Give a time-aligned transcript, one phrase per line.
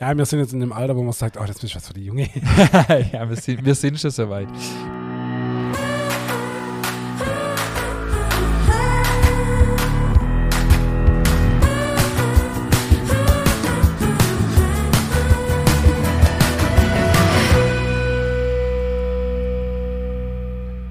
[0.00, 1.94] Ja, wir sind jetzt in dem Alter, wo man sagt, oh, das ist was für
[1.94, 2.28] die Junge.
[3.12, 4.48] ja, wir sind, wir sind schon soweit.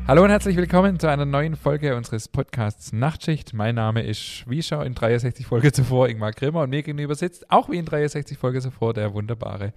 [0.05, 3.53] Hallo und herzlich willkommen zu einer neuen Folge unseres Podcasts Nachtschicht.
[3.53, 7.49] Mein Name ist, wie schon in 63 Folge zuvor, Ingmar Grimmer und mir gegenüber sitzt,
[7.49, 9.71] auch wie in 63 Folge zuvor, der wunderbare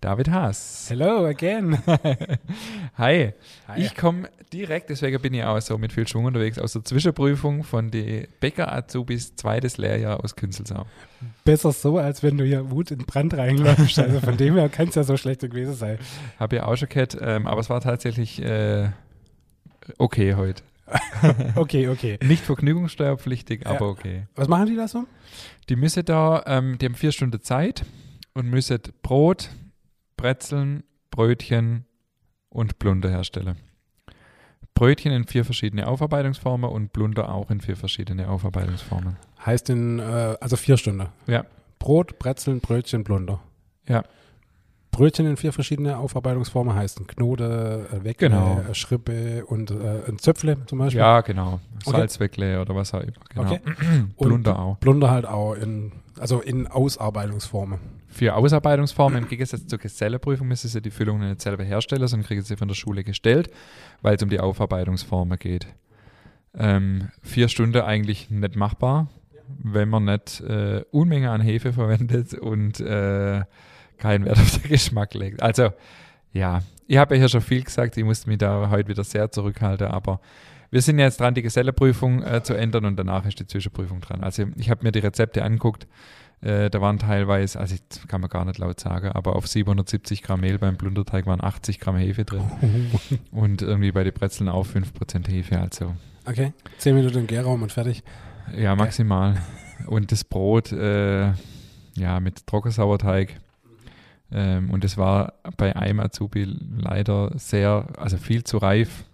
[0.00, 0.86] David Haas.
[0.88, 1.78] Hello again.
[2.96, 3.32] Hi.
[3.66, 3.80] Hi.
[3.80, 7.64] Ich komme direkt, deswegen bin ich auch so mit viel Schwung unterwegs, aus der Zwischenprüfung
[7.64, 10.86] von den Bäcker-Azubis zweites Lehrjahr aus Künzelsau.
[11.44, 13.98] Besser so, als wenn du hier Wut in Brand reinläufst.
[13.98, 15.98] Also von dem her kann es ja so schlecht gewesen sein.
[16.38, 18.40] Habe ja auch schon gehört, ähm, aber es war tatsächlich...
[18.40, 18.90] Äh,
[19.98, 20.62] okay heute.
[21.56, 22.18] okay, okay.
[22.22, 24.26] Nicht vergnügungssteuerpflichtig, aber okay.
[24.34, 25.06] Was machen die da so?
[25.68, 27.84] Die müssen da, ähm, die haben vier Stunden Zeit
[28.34, 29.50] und müssen Brot,
[30.16, 31.86] Brezeln, Brötchen
[32.48, 33.56] und Blunder herstellen.
[34.74, 39.16] Brötchen in vier verschiedene Aufarbeitungsformen und Blunder auch in vier verschiedene Aufarbeitungsformen.
[39.44, 41.08] Heißt in, äh, also vier Stunden?
[41.26, 41.44] Ja.
[41.78, 43.40] Brot, Brezeln, Brötchen, Blunder.
[43.88, 44.04] Ja.
[44.92, 48.62] Brötchen in vier verschiedene Aufarbeitungsformen heißt ein Knote, Weckle, Genau.
[48.74, 49.74] Schrippe und äh,
[50.06, 51.00] ein Zöpfle zum Beispiel.
[51.00, 51.60] Ja, genau.
[51.86, 51.96] Okay.
[51.96, 53.12] Salzweckle oder was auch immer.
[53.30, 53.42] Genau.
[53.52, 53.60] Okay.
[54.18, 54.76] Blunder auch.
[54.78, 57.80] Blunder halt auch in, also in Ausarbeitungsformen.
[58.08, 62.42] Für Ausarbeitungsformen im Gegensatz zur Geselleprüfung müssen sie die Füllungen nicht selber herstellen, sondern kriegen
[62.42, 63.50] sie von der Schule gestellt,
[64.02, 65.66] weil es um die Aufarbeitungsformen geht.
[66.54, 69.08] Ähm, vier Stunden eigentlich nicht machbar,
[69.58, 73.44] wenn man nicht äh, Unmenge an Hefe verwendet und äh,
[74.02, 75.42] keinen Wert auf den Geschmack legt.
[75.42, 75.70] Also
[76.32, 79.30] ja, ich habe ja hier schon viel gesagt, ich musste mich da heute wieder sehr
[79.30, 80.20] zurückhalten, aber
[80.70, 84.22] wir sind jetzt dran, die Geselleprüfung äh, zu ändern und danach ist die Zwischenprüfung dran.
[84.22, 85.86] Also ich habe mir die Rezepte angeguckt,
[86.40, 90.22] äh, da waren teilweise, also ich, kann man gar nicht laut sagen, aber auf 770
[90.22, 92.90] Gramm Mehl beim Blunderteig waren 80 Gramm Hefe drin
[93.30, 95.94] und irgendwie bei den Brezeln auch 5% Hefe, also
[96.24, 98.02] Okay, zehn Minuten im Gärraum und fertig.
[98.56, 99.42] ja, maximal.
[99.86, 101.32] Und das Brot, äh,
[101.96, 103.40] ja, mit Trockensauerteig.
[104.32, 106.44] Ähm, und es war bei einem Azubi
[106.78, 109.04] leider sehr, also viel zu reif.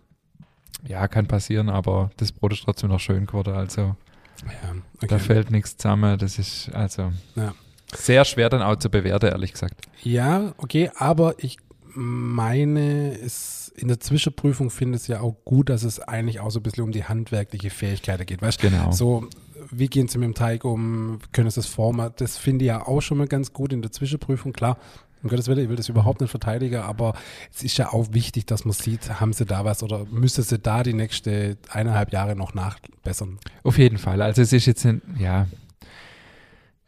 [0.87, 3.55] Ja, kann passieren, aber das Brot ist trotzdem noch schön geworden.
[3.55, 3.97] Also
[4.45, 5.19] Ja, da okay.
[5.19, 6.19] fällt nichts zusammen.
[6.19, 7.53] Das ist also Ja.
[7.95, 9.87] sehr schwer dann auch zu bewerten, ehrlich gesagt.
[10.05, 11.57] ja, okay, aber ich
[11.95, 16.51] meine, es in der Zwischenprüfung finde ich es ja auch gut, dass es eigentlich auch
[16.51, 18.43] so ein bisschen um die handwerkliche Fähigkeiten geht.
[18.43, 18.91] Weißt du, Genau.
[18.93, 19.27] so,
[19.71, 22.87] wie gehen sie mit dem Teig um, können sie das formen, das finde ich ja
[22.87, 24.79] auch schon mal ganz gut in der Zwischenprüfung, klar.
[25.23, 27.15] Um Gottes Willen, ich will das überhaupt nicht verteidigen, aber
[27.53, 30.59] es ist ja auch wichtig, dass man sieht, haben sie da was oder müssen sie
[30.59, 33.39] da die nächste eineinhalb Jahre noch nachbessern.
[33.65, 34.23] Auf jeden Fall.
[34.23, 35.47] Also es ist jetzt ein, ja,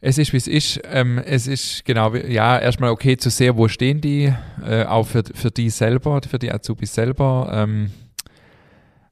[0.03, 0.81] es ist wie es ist.
[0.85, 4.33] Ähm, es ist genau, ja, erstmal okay zu sehen, wo stehen die,
[4.65, 7.49] äh, auch für, für die selber, für die Azubis selber.
[7.53, 7.91] Ähm,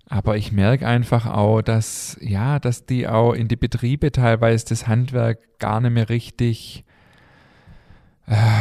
[0.07, 4.87] aber ich merke einfach auch, dass, ja, dass die auch in die Betriebe teilweise das
[4.87, 6.83] Handwerk gar nicht mehr richtig,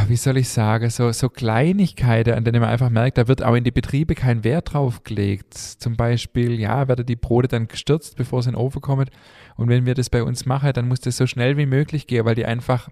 [0.06, 3.54] wie soll ich sagen, so, so Kleinigkeiten, an denen man einfach merkt, da wird auch
[3.54, 5.52] in die Betriebe kein Wert drauf gelegt.
[5.54, 9.10] Zum Beispiel, ja, werden die Brote dann gestürzt, bevor sie in den Ofen kommen.
[9.56, 12.24] Und wenn wir das bei uns machen, dann muss das so schnell wie möglich gehen,
[12.24, 12.88] weil die einfach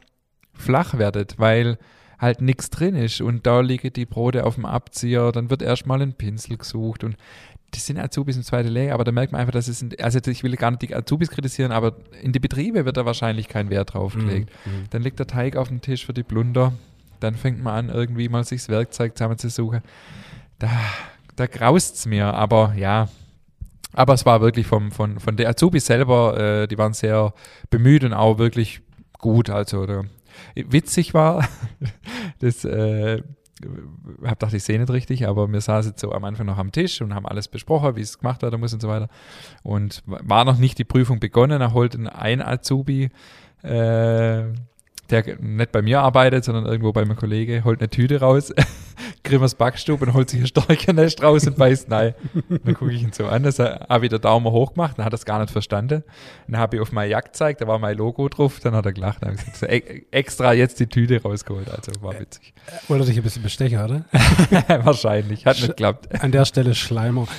[0.53, 1.78] flach werden, weil
[2.19, 3.22] halt nichts drin ist.
[3.22, 7.16] Und da liegen die Brote auf dem Abzieher, dann wird erstmal ein Pinsel gesucht und
[7.72, 10.19] das sind Azubis im zweiten Lehrjahr, aber da merkt man einfach, dass es, in, also
[10.19, 13.71] ich will gar nicht die Azubis kritisieren, aber in die Betriebe wird da wahrscheinlich kein
[13.71, 14.50] Wert drauf gelegt.
[14.91, 16.72] Dann liegt der Teig auf dem Tisch für die Blunder.
[17.21, 19.81] Dann fängt man an, irgendwie mal sich das Werkzeug zusammenzusuchen.
[20.59, 20.71] Da,
[21.34, 23.09] da graust es mir, aber ja.
[23.93, 27.33] Aber es war wirklich vom, von, von der Azubis selber, äh, die waren sehr
[27.71, 28.83] bemüht und auch wirklich
[29.19, 29.48] gut.
[29.48, 30.03] Also da,
[30.54, 31.48] witzig war,
[32.41, 33.22] das äh,
[34.24, 37.00] hab dachte ich sehe nicht richtig, aber wir saßen so am Anfang noch am Tisch
[37.00, 39.08] und haben alles besprochen, wie es gemacht werden muss und so weiter.
[39.62, 43.10] Und war noch nicht die Prüfung begonnen, da holt ein, ein Azubi,
[43.62, 44.44] äh,
[45.10, 48.53] der nicht bei mir arbeitet, sondern irgendwo bei meinem Kollege, holt eine Tüte raus,
[49.24, 52.14] Grimmers Backstube und holt sich ein Storchennest raus und beißt nein.
[52.48, 55.12] Dann gucke ich ihn so an, das habe ich den Daumen hoch gemacht, dann hat
[55.12, 56.03] er es gar nicht verstanden.
[56.48, 58.92] Dann habe ich auf meine Jagd gezeigt, da war mein Logo drauf, dann hat er
[58.92, 62.54] gelacht, dann habe ich gesagt, e- extra jetzt die Tüte rausgeholt, also war witzig.
[62.88, 64.04] Wollte dich ein bisschen bestechen, oder?
[64.84, 66.22] Wahrscheinlich, hat nicht geklappt.
[66.22, 67.26] An der Stelle Schleimer.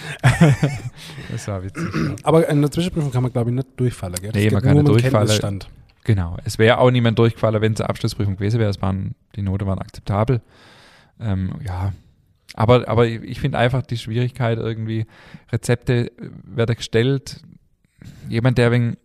[1.31, 1.87] Das war witzig.
[1.93, 2.15] Ja.
[2.23, 4.31] Aber in der Zwischenprüfung kann man, glaube ich, nicht durchfallen, gell?
[4.33, 5.59] Nee, man kann nicht durchfallen.
[6.07, 6.37] Genau.
[6.45, 8.69] Es wäre auch niemand durchgefallen, wenn es eine Abschlussprüfung gewesen wäre.
[8.69, 10.41] Es waren, die Noten waren akzeptabel.
[11.19, 11.91] Ähm, ja.
[12.53, 15.05] Aber, aber ich finde einfach die Schwierigkeit irgendwie,
[15.51, 16.13] Rezepte
[16.45, 17.41] werden gestellt.
[18.29, 18.95] Jemand, der wegen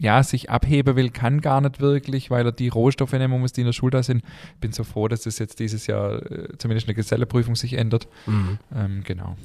[0.00, 3.60] ja, sich abheben will, kann gar nicht wirklich, weil er die Rohstoffe nehmen muss, die
[3.60, 4.22] in der Schule da sind.
[4.58, 8.08] Bin so froh, dass das jetzt dieses Jahr äh, zumindest eine Geselleprüfung sich ändert.
[8.24, 8.58] Mhm.
[8.74, 9.36] Ähm, genau.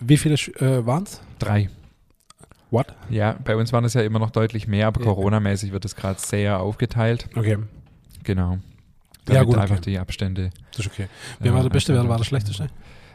[0.00, 1.20] Wie viele äh, waren es?
[1.38, 1.68] Drei.
[2.70, 2.94] What?
[3.08, 5.06] Ja, bei uns waren es ja immer noch deutlich mehr, aber Ja.
[5.06, 7.28] Corona-mäßig wird es gerade sehr aufgeteilt.
[7.34, 7.58] Okay,
[8.24, 8.58] Genau.
[9.28, 9.62] Ja, Damit gut, okay.
[9.62, 10.50] einfach die Abstände.
[10.72, 11.06] das ist okay.
[11.38, 12.68] Wer war der Beste, wer war der Schlechteste?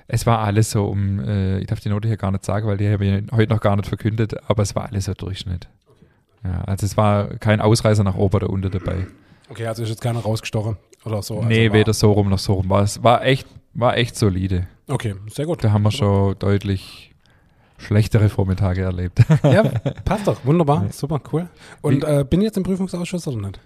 [0.07, 2.77] Es war alles so um, äh, ich darf die Note hier gar nicht sagen, weil
[2.77, 5.67] die habe ich heute noch gar nicht verkündet, aber es war alles so Durchschnitt.
[6.43, 9.07] Ja, also es war kein Ausreißer nach oben oder unten dabei.
[9.49, 11.37] Okay, also ist jetzt keiner rausgestochen oder so.
[11.37, 12.69] Also nee, weder so rum noch so rum.
[12.69, 14.67] War, es war echt, war echt solide.
[14.87, 15.63] Okay, sehr gut.
[15.63, 17.12] Da haben wir schon deutlich
[17.83, 19.19] schlechtere Vormittage erlebt.
[19.43, 19.63] Ja,
[20.05, 20.45] passt doch.
[20.45, 20.83] Wunderbar.
[20.85, 20.91] Ja.
[20.91, 21.47] Super, cool.
[21.81, 23.59] Und äh, bin ich jetzt im Prüfungsausschuss oder nicht?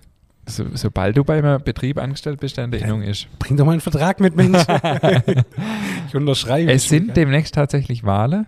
[0.45, 3.27] So, sobald du bei einem Betrieb angestellt bist, der in der Innung ist.
[3.37, 4.57] Bring doch mal einen Vertrag mit, Mensch.
[6.07, 6.71] ich unterschreibe.
[6.71, 8.47] Es sind demnächst tatsächlich Wahlen.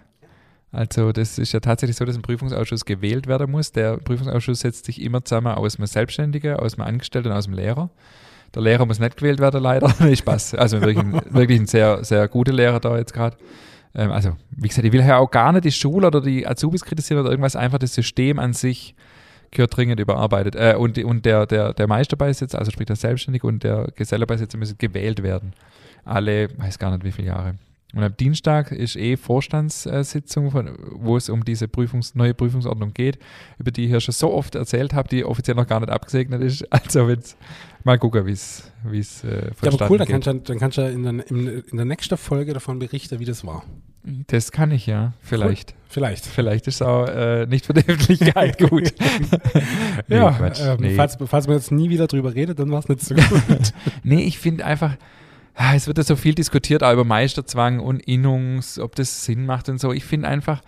[0.71, 3.71] Also das ist ja tatsächlich so, dass ein Prüfungsausschuss gewählt werden muss.
[3.71, 7.53] Der Prüfungsausschuss setzt sich immer zusammen aus einem Selbstständigen, aus einem Angestellten und aus dem
[7.53, 7.89] Lehrer.
[8.53, 9.93] Der Lehrer muss nicht gewählt werden, leider.
[9.99, 10.55] Nee, Spaß.
[10.55, 13.37] Also wirklich wirklich ein sehr, sehr guter Lehrer da jetzt gerade.
[13.95, 16.83] Ähm, also, wie gesagt, ich will ja auch gar nicht die Schule oder die Azubis
[16.83, 18.95] kritisieren oder irgendwas, einfach das System an sich
[19.51, 20.55] gehört dringend überarbeitet.
[20.55, 24.77] Äh, und und der, der, der Meisterbeisitzer, also sprich der Selbstständige und der Gesellebeisitzer müssen
[24.77, 25.53] gewählt werden.
[26.05, 27.55] Alle, weiß gar nicht wie viele Jahre.
[27.95, 33.17] Und am Dienstag ist eh Vorstandssitzung, von, wo es um diese Prüfungs-, neue Prüfungsordnung geht,
[33.57, 36.41] über die ich hier schon so oft erzählt habe, die offiziell noch gar nicht abgesegnet
[36.43, 36.65] ist.
[36.71, 37.35] Also wenn's,
[37.83, 40.59] mal gucken, wie es wie es äh, Ja, aber cool, dann kannst du, ja- dann
[40.59, 43.63] kannst du in der, in, in der nächsten Folge davon berichten, wie das war.
[44.27, 45.73] Das kann ich ja, vielleicht.
[45.87, 46.25] Vielleicht.
[46.25, 48.93] Vielleicht ist es auch äh, nicht für die Öffentlichkeit gut.
[50.07, 50.61] Nee, ja, Quatsch.
[50.61, 50.93] ähm, Nee.
[50.95, 53.23] falls, falls man jetzt nie wieder drüber redet, dann war es nicht so gut.
[54.03, 54.95] Nee, ich finde einfach,
[55.75, 59.67] es wird ja so viel diskutiert, auch über Meisterzwang und Innungs, ob das Sinn macht
[59.67, 59.91] und so.
[59.91, 60.61] Ich finde einfach,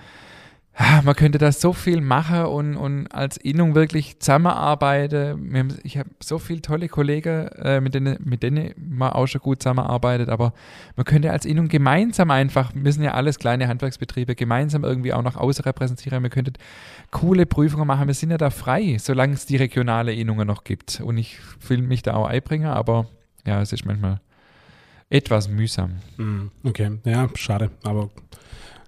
[0.76, 5.80] ah, man könnte da so viel machen und, und als Innung wirklich zusammenarbeiten.
[5.84, 9.64] Ich habe so viele tolle Kollegen, äh, mit, denen, mit denen man auch schon gut
[9.64, 10.54] zusammenarbeitet, aber
[10.98, 15.38] man könnte als Innung gemeinsam einfach, sind ja alles kleine Handwerksbetriebe, gemeinsam irgendwie auch nach
[15.38, 16.24] außen repräsentieren.
[16.24, 16.54] Wir könnten
[17.12, 18.08] coole Prüfungen machen.
[18.08, 21.00] Wir sind ja da frei, solange es die regionale Innungen noch gibt.
[21.00, 21.38] Und ich
[21.68, 23.06] will mich da auch einbringen, aber
[23.46, 24.20] ja, es ist manchmal
[25.12, 25.92] etwas mühsam.
[26.18, 27.70] Hm, okay, ja, schade.
[27.84, 28.10] Aber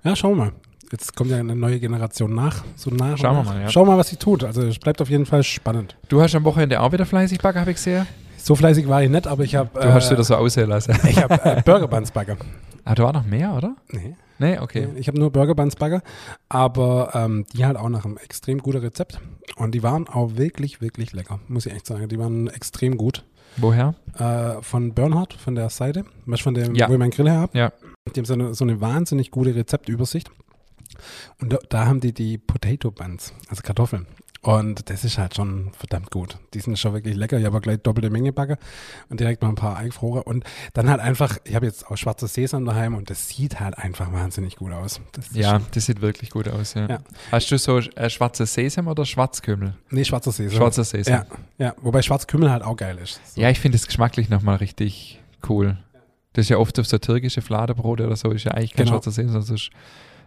[0.04, 0.52] ja, schauen wir mal.
[0.92, 2.64] Jetzt kommt ja eine neue Generation nach.
[2.76, 3.54] So nach Schauen wir nach.
[3.54, 3.70] mal, ja.
[3.70, 4.44] Schauen wir mal, was sie tut.
[4.44, 5.96] Also es bleibt auf jeden Fall spannend.
[6.08, 8.06] Du hast am Wochenende auch wieder fleißig backen, habe ich gesehen.
[8.38, 10.96] So fleißig war ich nicht, aber ich habe Du hast wieder so aussehen lassen.
[11.08, 12.38] ich habe äh, Burger Buns Bagger.
[12.86, 13.78] Ah, da war noch mehr, oder?
[13.94, 14.18] Nee.
[14.40, 14.90] Nee, okay.
[14.98, 16.02] Ich habe nur Burger Buns Bagger,
[16.50, 19.22] aber ähm, die halt auch nach einem extrem guten Rezept.
[19.56, 22.10] Und die waren auch wirklich, wirklich lecker, muss ich echt sagen.
[22.10, 23.24] Die waren extrem gut.
[23.58, 23.96] Woher?
[24.18, 26.06] Äh, von Bernhard, von der Seite,
[26.44, 26.88] von dem, Ja.
[26.90, 27.58] wo ich meinen Grill her habe.
[27.58, 27.72] Ja.
[28.14, 30.30] Die haben so eine, so eine wahnsinnig gute Rezeptübersicht.
[31.42, 34.06] Und da, da haben die die Potato Buns, also Kartoffeln.
[34.44, 36.38] Und das ist halt schon verdammt gut.
[36.54, 37.40] Die sind schon wirklich lecker.
[37.40, 38.58] Ich habe gleich doppelte Menge backe
[39.10, 40.22] und direkt mal ein paar eingefroren.
[40.24, 40.44] Und
[40.74, 44.12] dann halt einfach, ich habe jetzt auch schwarze Sesam daheim und das sieht halt einfach
[44.12, 45.00] wahnsinnig gut aus.
[45.14, 46.88] Das Ja, schon- das sieht wirklich gut aus, ja.
[46.90, 47.00] Ja.
[47.32, 49.76] Hast du so äh, schwarze Sesam oder Schwarzkümmel?
[49.92, 50.58] Nee, schwarzer Sesam.
[50.58, 51.14] Schwarzer Sesam.
[51.58, 51.76] Ja, ja.
[51.82, 53.22] Wobei Schwarzkümmel halt auch geil ist.
[53.34, 53.40] So.
[53.42, 55.78] Ja, ich finde es geschmacklich nochmal richtig cool.
[56.34, 58.98] Das ist ja oft auf so türkische Fladebrote oder so, ist ja eigentlich kein Genau.
[58.98, 59.70] schwarzer Sesam, sondern es ist,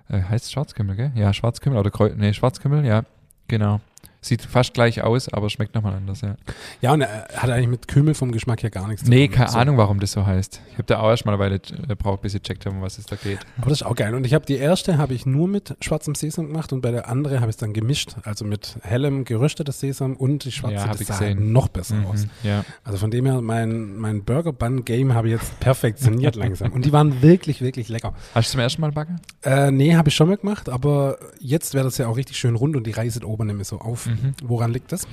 [0.08, 1.12] äh, heißt es Schwarzkümmel, gell?
[1.16, 3.02] Ja, Schwarzkümmel oder Kreu nee, Schwarzkümmel, ja,
[3.48, 3.80] genau.
[4.26, 6.34] Sieht fast gleich aus, aber schmeckt nochmal anders, ja.
[6.80, 9.36] Ja, und er hat eigentlich mit Kümmel vom Geschmack her gar nichts zu Nee, tun.
[9.36, 9.58] keine So.
[9.58, 10.60] Ahnung, warum das so heißt.
[10.68, 11.54] Ich habe da auch erst mal eine Weile
[11.88, 13.38] äh, braucht, bis ich checkt habe, um was es da geht.
[13.58, 14.14] Aber das ist auch geil.
[14.16, 17.08] Und ich habe die erste habe ich nur mit schwarzem Sesam gemacht und bei der
[17.08, 18.16] andere habe ich es dann gemischt.
[18.24, 20.74] Also mit hellem geröstetes Sesam und die schwarze.
[20.74, 22.24] Ja, das ich sah halt noch besser aus.
[22.24, 22.64] Mhm, ja.
[22.82, 26.72] Also von dem her, mein, mein Burger Bun Game habe ich jetzt perfektioniert langsam.
[26.72, 28.12] Und die waren wirklich, wirklich lecker.
[28.34, 29.20] Hast du zum ersten Mal backen?
[29.44, 32.56] Äh, nee, habe ich schon mal gemacht, aber jetzt wäre das ja auch richtig schön
[32.56, 34.06] rund und die reißt oben nämlich so auf.
[34.06, 34.15] Mhm.
[34.42, 35.06] Woran liegt das?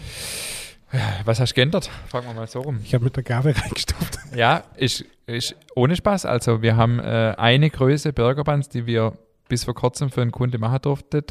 [1.26, 1.90] Was hast du geändert?
[2.08, 2.80] Fragen wir mal so rum.
[2.84, 4.20] Ich habe mit der Gabel reingestopft.
[4.36, 6.26] Ja, ist, ist ohne Spaß.
[6.26, 9.14] Also wir haben äh, eine Größe Burger Buns, die wir
[9.50, 11.24] bis vor kurzem für einen Kunde machen durften.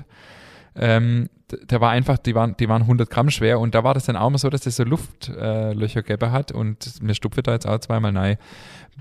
[0.75, 1.29] Ähm,
[1.71, 4.17] der war einfach, die waren, die waren 100 Gramm schwer und da war das dann
[4.17, 7.67] auch mal so, dass das so Luftlöcher äh, gegeben hat und mir stupfe da jetzt
[7.67, 8.39] auch zweimal rein.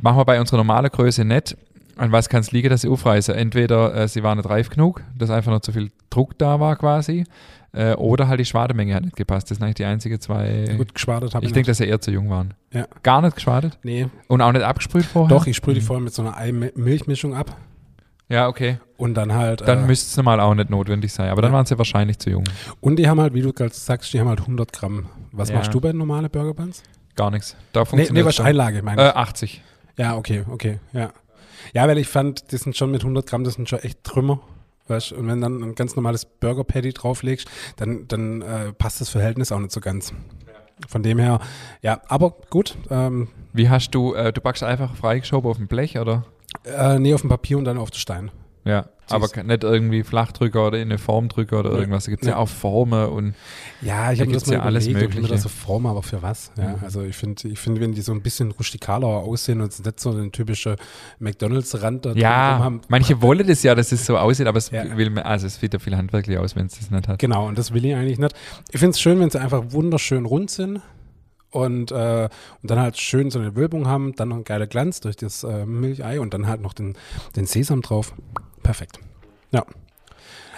[0.01, 1.57] Machen wir bei unserer normalen Größe nicht.
[1.97, 3.35] An was kann es liegen, dass sie aufreißen?
[3.35, 6.75] Entweder äh, sie waren nicht reif genug, dass einfach noch zu viel Druck da war
[6.75, 7.25] quasi,
[7.73, 9.49] äh, oder halt die Schwademenge hat nicht gepasst.
[9.49, 10.73] Das sind eigentlich die einzigen zwei.
[10.77, 11.53] Gut, geschwadet habe ich ich.
[11.53, 12.53] denke, dass sie eher zu jung waren.
[12.73, 12.85] Ja.
[13.03, 13.79] Gar nicht geschwadet?
[13.83, 15.29] nee, Und auch nicht abgesprüht vorher?
[15.35, 15.85] doch, ich sprühe die Mhm.
[15.85, 17.55] vorher mit so einer Ei-Milchmischung ab
[18.29, 18.79] Ja, okay.
[18.97, 19.61] und dann halt.
[19.67, 21.29] Dann äh, müsste es normal auch nicht notwendig sein.
[21.29, 21.57] Aber dann Ja.
[21.57, 22.43] waren sie wahrscheinlich zu jung.
[22.79, 25.07] Und die haben halt, wie du gerade sagst, die haben halt 100 Gramm.
[25.31, 25.55] Was Ja.
[25.55, 26.83] machst du bei normalen Burger Buns?
[27.15, 27.55] Gar nichts.
[27.73, 28.45] Da Nee, funktioniert nee, was schon.
[28.45, 29.15] Einlage, meine Äh, ich.
[29.15, 29.63] 80.
[29.97, 31.11] Ja, okay, okay, ja.
[31.73, 34.39] Ja, weil ich fand, die sind schon mit 100 Gramm, das sind schon echt Trümmer.
[34.91, 39.09] Weißt Und wenn dann ein ganz normales Burger Patty drauflegst, dann, dann äh, passt das
[39.09, 40.13] Verhältnis auch nicht so ganz.
[40.87, 41.39] Von dem her,
[41.81, 42.77] ja, aber gut.
[42.89, 46.25] Ähm, Wie hast du, äh, du backst einfach freigeschoben auf dem Blech, oder?
[46.65, 48.31] äh, nee, auf dem Papier und dann auf den Stein.
[48.63, 52.05] Ja, aber nicht irgendwie Flachdrücker oder in eine Formdrücker oder irgendwas.
[52.05, 52.33] Da gibt es Nee.
[52.33, 53.33] ja auch Formen und
[53.81, 55.33] Ja, ich habe das mal ja alles überlegt, Mögliche.
[55.33, 56.51] das so forme, aber für was?
[56.57, 56.75] Ja, Mhm.
[56.83, 60.13] also ich finde, ich finde, wenn die so ein bisschen rustikaler aussehen und nicht so
[60.13, 60.75] den typischen
[61.19, 62.81] McDonalds-Rand da ja, haben.
[62.87, 64.95] manche wollen das ja, dass es so aussieht, aber es Ja.
[64.95, 67.19] will mir, also es sieht ja viel handwerklich aus, wenn es das nicht hat.
[67.19, 68.35] Genau, und das will ich eigentlich nicht.
[68.71, 70.81] Ich finde es schön, wenn sie einfach wunderschön rund sind
[71.49, 72.29] und, äh,
[72.61, 75.43] und dann halt schön so eine Wölbung haben, dann noch ein geiler Glanz durch das
[75.43, 76.95] äh, Milchei und dann halt noch den,
[77.35, 78.13] den Sesam drauf.
[78.63, 78.99] Perfekt.
[79.51, 79.65] Ja.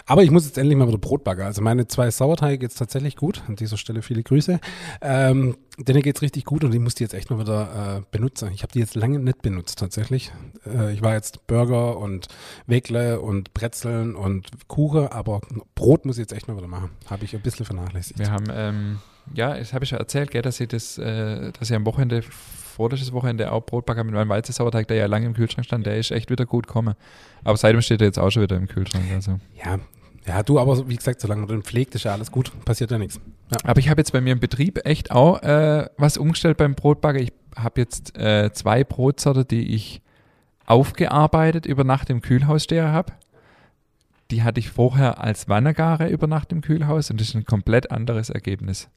[0.05, 1.43] Aber ich muss jetzt endlich mal wieder Brot backen.
[1.43, 3.41] Also meine zwei Sauerteige geht's tatsächlich gut.
[3.47, 4.59] An dieser Stelle viele Grüße.
[5.01, 8.51] Ähm, denen geht's richtig gut und ich muss die jetzt echt mal wieder äh, benutzen.
[8.53, 10.33] Ich habe die jetzt lange nicht benutzt tatsächlich.
[10.65, 12.27] Äh, ich war jetzt Burger und
[12.67, 15.39] Wegle und Brezeln und Kuchen, aber
[15.73, 16.89] Brot muss ich jetzt echt mal wieder machen.
[17.09, 18.19] Habe ich ein bisschen vernachlässigt.
[18.19, 18.99] Wir haben, ähm,
[19.33, 22.23] ja, das habe ich ja erzählt, gell, dass ich das, äh, dass ich am Wochenende,
[22.73, 25.97] vorletztes Wochenende auch Brot backe mit meinem Weizensauerteig, der ja lange im Kühlschrank stand, der
[25.97, 26.95] ist echt wieder gut gekommen.
[27.43, 29.05] Aber seitdem steht er jetzt auch schon wieder im Kühlschrank.
[29.13, 29.39] Also.
[29.63, 29.79] Ja,
[30.25, 32.51] ja, du, aber wie gesagt, solange man den pflegt, ist ja alles gut.
[32.65, 33.19] Passiert ja nichts.
[33.51, 33.57] Ja.
[33.63, 37.21] Aber ich habe jetzt bei mir im Betrieb echt auch äh, was umgestellt beim Brotbacken.
[37.21, 40.01] Ich habe jetzt äh, zwei Brotsorte, die ich
[40.65, 43.13] aufgearbeitet über Nacht im Kühlhaus stehen habe.
[44.31, 47.91] Die hatte ich vorher als Wannegare über Nacht im Kühlhaus und das ist ein komplett
[47.91, 48.89] anderes Ergebnis.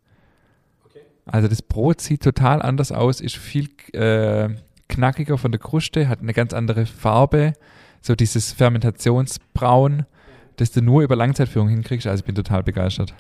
[1.27, 4.49] Also das Brot sieht total anders aus, ist viel äh,
[4.89, 7.53] knackiger von der Kruste, hat eine ganz andere Farbe,
[8.01, 10.07] so dieses Fermentationsbraun,
[10.57, 12.07] das du nur über Langzeitführung hinkriegst.
[12.07, 13.13] Also ich bin total begeistert.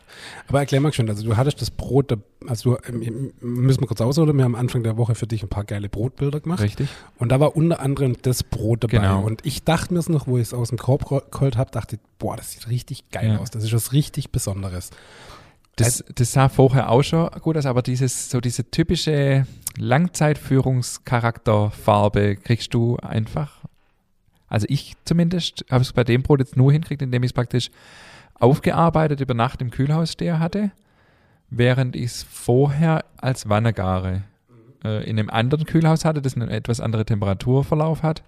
[0.48, 3.88] Aber erklär mal schön, also du hattest das Brot, da- also du, ähm, müssen wir
[3.88, 6.60] kurz ausholen, wir haben Anfang der Woche für dich ein paar geile Brotbilder gemacht.
[6.62, 6.88] Richtig?
[7.18, 8.98] Und da war unter anderem das Brot dabei.
[8.98, 9.20] Genau.
[9.22, 11.98] Und ich dachte mir es noch, wo ich es aus dem Korb geholt habe, dachte,
[12.18, 13.38] boah, das sieht richtig geil Ja.
[13.38, 13.50] aus.
[13.50, 14.90] Das ist was richtig Besonderes.
[15.76, 22.72] Das, das sah vorher auch schon gut aus, aber dieses, so diese typische Langzeitführungscharakterfarbe kriegst
[22.72, 23.66] du einfach.
[24.48, 27.70] Also ich zumindest habe es bei dem Brot jetzt nur hinkriegt, indem ich es praktisch
[28.34, 30.70] aufgearbeitet über Nacht im Kühlhaus stehen hatte,
[31.50, 34.22] während ich es vorher als Wannegare
[34.84, 38.22] äh, in einem anderen Kühlhaus hatte, das einen etwas anderen Temperaturverlauf hat.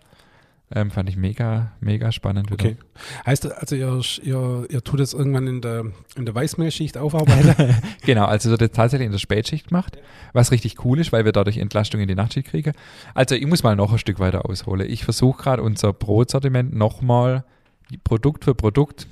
[0.75, 2.51] Ähm, fand ich mega, mega spannend.
[2.51, 2.65] Wieder.
[2.65, 2.77] Okay.
[3.25, 7.77] Heißt das, also ihr, ihr, ihr tut es irgendwann in der, in der Weißmehlschicht aufarbeiten?
[8.05, 9.99] Genau, also das wird tatsächlich in der Spätschicht gemacht,
[10.33, 12.73] was richtig cool ist, weil wir dadurch Entlastung in die Nachtschicht kriegen.
[13.15, 14.89] Also ich muss mal noch ein Stück weiter ausholen.
[14.89, 17.45] Ich versuche gerade unser Brotsortiment nochmal
[18.05, 19.07] Produkt für Produkt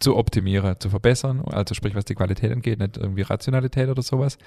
[0.00, 4.38] zu optimieren, zu verbessern, also sprich was die Qualität angeht, nicht irgendwie Rationalität oder sowas.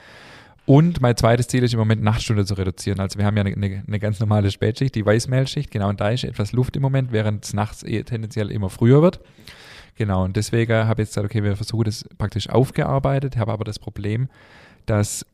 [0.67, 2.99] Und mein zweites Ziel ist im Moment Nachtstunde zu reduzieren.
[2.99, 6.09] Also wir haben ja eine, eine, eine ganz normale Spätschicht, die Weißmehlschicht, genau, und da
[6.09, 9.21] ist etwas Luft im Moment, während es nachts eh tendenziell immer früher wird.
[9.95, 13.63] Genau, und deswegen habe ich jetzt gesagt, okay, wir versuchen das praktisch aufgearbeitet, habe aber
[13.63, 14.27] das Problem,
[14.85, 15.25] dass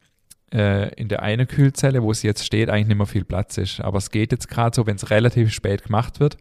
[0.54, 3.82] äh, in der einen Kühlzelle, wo es jetzt steht, eigentlich nicht mehr viel Platz ist.
[3.82, 6.38] Aber es geht jetzt gerade so, wenn es relativ spät gemacht wird.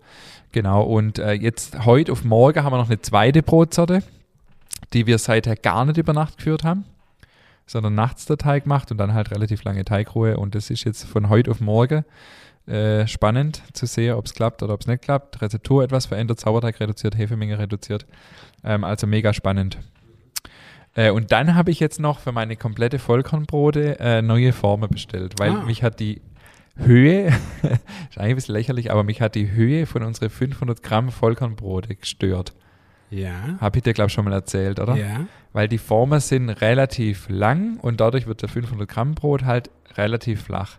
[0.53, 4.03] Genau, und äh, jetzt heute auf morgen haben wir noch eine zweite Brotsorte,
[4.93, 6.85] die wir seither gar nicht über Nacht geführt haben,
[7.67, 10.37] sondern nachts der Teig macht und dann halt relativ lange Teigruhe.
[10.37, 12.05] Und das ist jetzt von heute auf morgen
[12.67, 15.43] äh, spannend zu sehen, ob es klappt oder ob es nicht klappt.
[15.43, 18.07] Rezeptur etwas verändert, Sauerteig reduziert, Hefemenge reduziert.
[18.65, 19.79] Ähm, also mega spannend.
[20.95, 25.35] Äh, und dann habe ich jetzt noch für meine komplette Vollkornbrote äh, neue Formen bestellt,
[25.39, 25.63] weil Ah.
[25.65, 26.21] mich hat die
[26.77, 27.27] Höhe,
[27.63, 31.97] ist eigentlich ein bisschen lächerlich, aber mich hat die Höhe von unseren 500 Gramm Vollkornbrote
[31.97, 32.53] gestört.
[33.13, 33.59] Ja.
[33.61, 34.97] Habe ich dir, glaube ich, schon mal erzählt, oder?
[34.97, 35.27] Ja.
[35.53, 40.45] Weil die Formen sind relativ lang und dadurch wird der 500 Gramm Brot halt relativ
[40.45, 40.79] flach.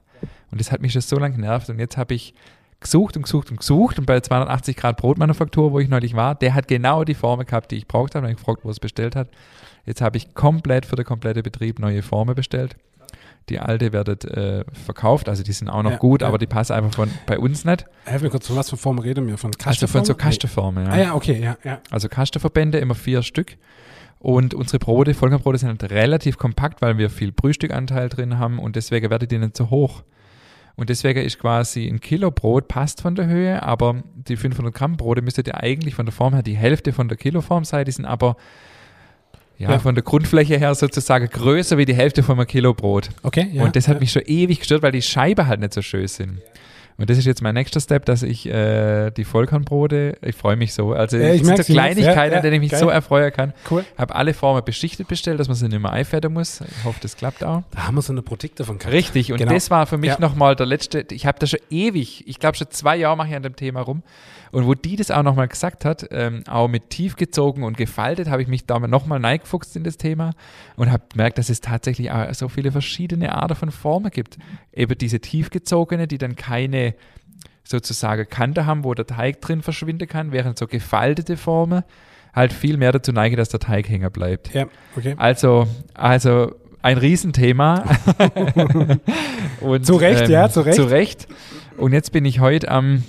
[0.51, 2.33] Und das hat mich schon so lange genervt und jetzt habe ich
[2.79, 6.35] gesucht und gesucht und gesucht und bei der 280 Grad Brotmanufaktur, wo ich neulich war,
[6.35, 8.25] der hat genau die Formen gehabt, die ich braucht habe.
[8.25, 9.29] Und ich gefragt, wo er es bestellt hat.
[9.85, 12.75] Jetzt habe ich komplett für den kompletten Betrieb neue Formen bestellt.
[13.49, 16.27] Die alte wird äh, verkauft, also die sind auch noch Ja, gut, ja.
[16.29, 17.85] aber die passen einfach von bei uns nicht.
[18.05, 19.37] Helf mir kurz, von was für Form reden wir?
[19.37, 20.75] Von Also von so Kastenform?
[20.75, 20.91] Kastenformen, ja.
[20.91, 21.79] Ah ja, okay, ja, ja.
[21.91, 23.57] Also Kastenverbände, immer vier Stück.
[24.19, 28.77] Und unsere Brote, Vollkornbrote sind halt relativ kompakt, weil wir viel Brühstückanteil drin haben und
[28.77, 30.03] deswegen werden die nicht so hoch.
[30.75, 34.95] Und deswegen ist quasi ein Kilo Brot passt von der Höhe, aber die 500 Gramm
[34.95, 37.83] Brote müsstet ihr eigentlich von der Form her die Hälfte von der Kiloform sein.
[37.85, 38.37] Die sind aber
[39.57, 39.79] ja, Ja.
[39.79, 43.09] von der Grundfläche her sozusagen größer wie die Hälfte von einem Kilo Brot.
[43.21, 43.63] Okay, ja.
[43.63, 43.99] und das hat ja.
[43.99, 46.39] mich schon ewig gestört, weil die Scheiben halt nicht so schön sind.
[46.97, 50.73] Und das ist jetzt mein nächster Step, dass ich äh, die Vollkornbrote, ich freue mich
[50.73, 50.93] so.
[50.93, 51.73] Also Ja, ich das sind so.
[51.73, 52.79] Kleinigkeiten, Ja, an denen ich mich geil.
[52.79, 53.53] so erfreuen kann.
[53.69, 53.83] Cool.
[53.97, 56.61] Habe alle Formen beschichtet bestellt, dass man sie nicht mehr einfetten muss.
[56.61, 57.63] Ich hoffe, das klappt auch.
[57.71, 58.93] Da haben wir so eine Produkt davon gehabt.
[58.93, 59.53] Richtig, und Genau.
[59.53, 60.17] das war für mich Ja.
[60.19, 63.35] nochmal der letzte, ich habe da schon ewig, ich glaube schon zwei Jahre mache ich
[63.35, 64.03] an dem Thema rum.
[64.51, 68.29] Und wo die das auch nochmal gesagt hat, ähm, auch mit tief gezogen und gefaltet,
[68.29, 70.29] habe ich mich da nochmal neigefuchst in das Thema
[70.75, 74.37] und habe gemerkt, dass es tatsächlich auch so viele verschiedene Arten von Formen gibt.
[74.71, 76.82] Eben diese tiefgezogene, die dann keine
[77.63, 81.83] sozusagen Kante haben, wo der Teig drin verschwinden kann, während so gefaltete Formen
[82.33, 84.53] halt viel mehr dazu neigen, dass der Teig hängen bleibt.
[84.53, 84.65] Ja,
[84.97, 85.15] okay.
[85.17, 87.83] Also, also ein Riesenthema.
[89.61, 90.75] Und, ähm, Zu Recht, ja, zu Recht.
[90.75, 91.27] Zu Recht.
[91.77, 93.03] Und jetzt bin ich heute am,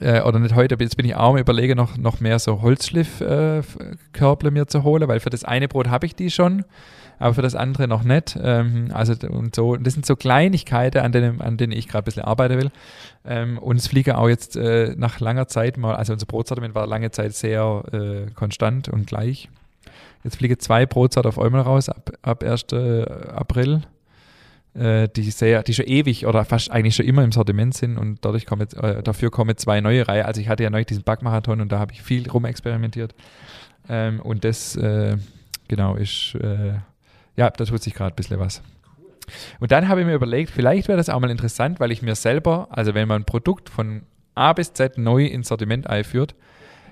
[0.00, 2.62] äh, oder nicht heute, aber jetzt bin ich auch am überlegen, noch, noch mehr so
[2.62, 6.64] Holzschliff-Körble mir zu holen, weil für das eine Brot habe ich die schon,
[7.20, 8.36] aber für das andere noch nicht.
[8.42, 12.06] Ähm, also und so, das sind so Kleinigkeiten, an denen, an denen ich gerade ein
[12.06, 12.70] bisschen arbeiten will.
[13.24, 16.86] Ähm, und es fliege auch jetzt äh, nach langer Zeit mal, also unser Brotsortiment war
[16.86, 19.48] lange Zeit sehr äh, konstant und gleich.
[20.24, 22.72] Jetzt fliegen zwei Brotsorte auf einmal raus ab, ab 1.
[22.72, 23.82] April,
[24.74, 28.24] äh, die, sehr, die schon ewig oder fast eigentlich schon immer im Sortiment sind und
[28.24, 30.24] dadurch kommen, äh, dafür kommen zwei neue Reihen.
[30.24, 33.14] Also ich hatte ja neulich diesen Backmarathon und da habe ich viel rumexperimentiert.
[33.90, 35.16] Ähm, und das, äh,
[35.68, 36.74] genau, ist, äh,
[37.40, 38.60] ja, da tut sich gerade ein bisschen was.
[39.60, 42.14] Und dann habe ich mir überlegt, vielleicht wäre das auch mal interessant, weil ich mir
[42.14, 44.02] selber, also wenn man ein Produkt von
[44.34, 46.34] A bis Z neu ins Sortiment einführt,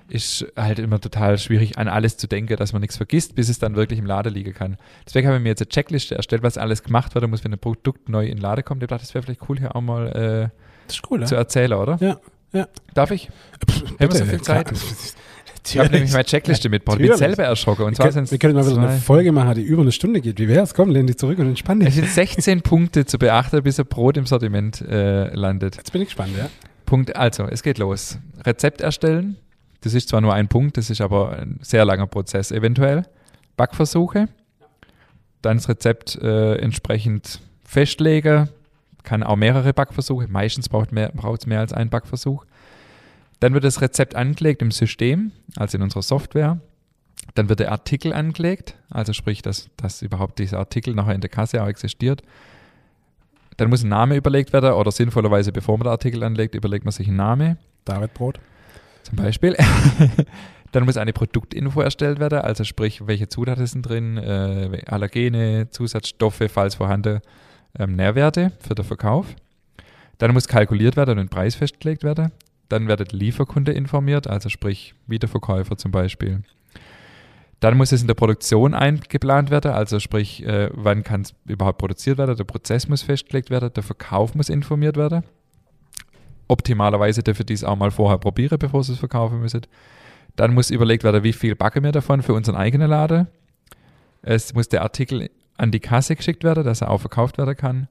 [0.09, 3.59] ist halt immer total schwierig, an alles zu denken, dass man nichts vergisst, bis es
[3.59, 4.79] dann wirklich im Laden liegen kann.
[5.05, 7.59] Deswegen habe ich mir jetzt eine Checkliste erstellt, was alles gemacht werden muss, wenn ein
[7.59, 8.83] Produkt neu in den Laden kommt.
[8.83, 11.99] Ich dachte, das wäre vielleicht cool, hier auch mal äh, cool, zu erzählen, oder?
[12.01, 12.17] Ja,
[12.55, 12.69] ja.
[12.95, 13.29] Darf ich?
[13.69, 14.65] Pff, wir so viel klar.
[15.75, 17.01] Ich habe nämlich meine Checkliste mitgebracht.
[17.01, 17.83] Ich bin selber erschrocken.
[17.85, 19.93] Und Wir zwar können, sind wir können mal wieder eine Folge machen, die über eine
[19.93, 20.39] Stunde geht.
[20.39, 20.75] Wie wär's?
[20.75, 21.97] Komm, lehn dich zurück und entspann Es dich.
[21.97, 25.77] sind 16 Punkte zu beachten, bis ein Brot im Sortiment äh, landet.
[25.77, 26.49] Jetzt bin ich gespannt, ja.
[26.87, 28.19] Punkt, also, es geht los.
[28.45, 29.37] Rezept erstellen.
[29.83, 33.05] Das ist zwar nur ein Punkt, das ist aber ein sehr langer Prozess eventuell.
[33.57, 34.29] Backversuche.
[35.43, 38.49] Dann das Rezept äh, entsprechend festlegen.
[39.05, 40.27] Kann auch mehrere Backversuche.
[40.29, 41.13] Meistens braucht es mehr,
[41.47, 42.45] mehr als einen Backversuch.
[43.41, 46.59] Dann wird das Rezept angelegt im System, also in unserer Software.
[47.35, 51.31] Dann wird der Artikel angelegt, also sprich, dass, dass überhaupt dieser Artikel nachher in der
[51.31, 52.23] Kasse auch existiert.
[53.59, 56.93] Dann muss ein Name überlegt werden oder sinnvollerweise, bevor man den Artikel anlegt, überlegt man
[56.93, 58.41] sich einen Name David Brot.
[59.03, 59.57] zum Beispiel.
[60.73, 66.43] Dann muss eine Produktinfo erstellt werden, also sprich, welche Zutaten sind drin, äh, Allergene, Zusatzstoffe,
[66.49, 67.21] falls vorhanden,
[67.79, 69.27] ähm, Nährwerte für den Verkauf.
[70.19, 72.33] Dann muss kalkuliert werden und ein Preis festgelegt werden.
[72.69, 76.43] Dann wird der Lieferkunde informiert, also sprich Wiederverkäufer zum Beispiel.
[77.61, 81.79] Dann muss es in der Produktion eingeplant werden, also sprich, äh, wann kann es überhaupt
[81.79, 85.25] produziert werden, der Prozess muss festgelegt werden, der Verkauf muss informiert werden.
[86.47, 89.63] Optimalerweise dürfen dies auch mal vorher probieren, bevor sie es verkaufen müssen.
[90.37, 93.27] Dann muss überlegt werden, wie viel backen wir davon für unseren eigenen Laden.
[94.23, 97.89] Es muss der Artikel an die Kasse geschickt werden, dass er auch verkauft werden kann.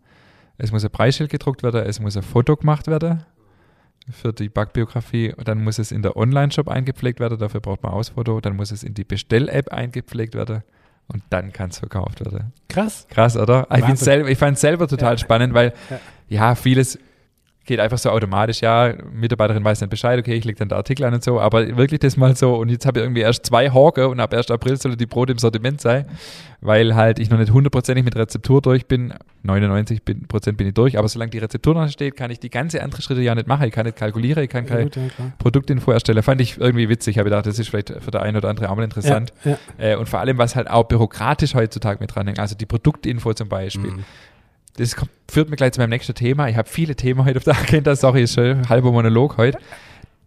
[0.58, 3.26] Es muss ein Preisschild gedruckt werden, es muss ein Foto gemacht werden
[4.12, 5.34] für die Backbiografie.
[5.34, 8.40] Und dann muss es in der Online-Shop eingepflegt werden, dafür braucht man auch das Foto.
[8.42, 10.64] Dann muss es in die Bestell-App eingepflegt werden
[11.08, 12.52] und dann kann es verkauft werden.
[12.70, 13.08] Krass.
[13.10, 13.68] Krass, oder?
[13.76, 15.18] Ich, selber, ich fand es selber total Ja.
[15.18, 16.00] spannend, weil Ja.
[16.30, 16.56] ja.
[16.56, 17.00] vieles
[17.68, 18.62] geht einfach so automatisch.
[18.62, 21.78] Ja, Mitarbeiterin weiß dann Bescheid, okay, ich lege dann den Artikel an und so, aber
[21.78, 24.50] wirklich das mal so und jetzt habe ich irgendwie erst zwei Hawke und ab 1.
[24.50, 26.08] April soll die Brot im Sortiment sein,
[26.62, 29.14] weil halt ich noch nicht hundertprozentig mit Rezeptur durch bin.
[29.44, 32.50] 99 bin, Prozent bin ich durch, aber solange die Rezeptur noch steht, kann ich die
[32.50, 33.68] ganze andere Schritte ja nicht machen.
[33.68, 35.02] Ich kann nicht kalkulieren, ich kann keine ja.
[35.38, 36.24] Produktinfo erstellen.
[36.24, 37.18] Fand ich irgendwie witzig.
[37.18, 39.34] Habe gedacht, das ist vielleicht für der eine oder andere auch mal interessant.
[39.46, 39.92] Ja, ja.
[39.92, 43.50] Äh, und vor allem, was halt auch bürokratisch heutzutage mit dranhängt, also die Produktinfo zum
[43.50, 43.92] Beispiel.
[43.92, 44.06] Mhm.
[44.78, 46.48] Das kommt, führt mir gleich zu meinem nächsten Thema.
[46.50, 47.96] Ich habe viele Themen heute auf der Agenda.
[47.96, 49.58] Sorry, ist schon halber Monolog heute.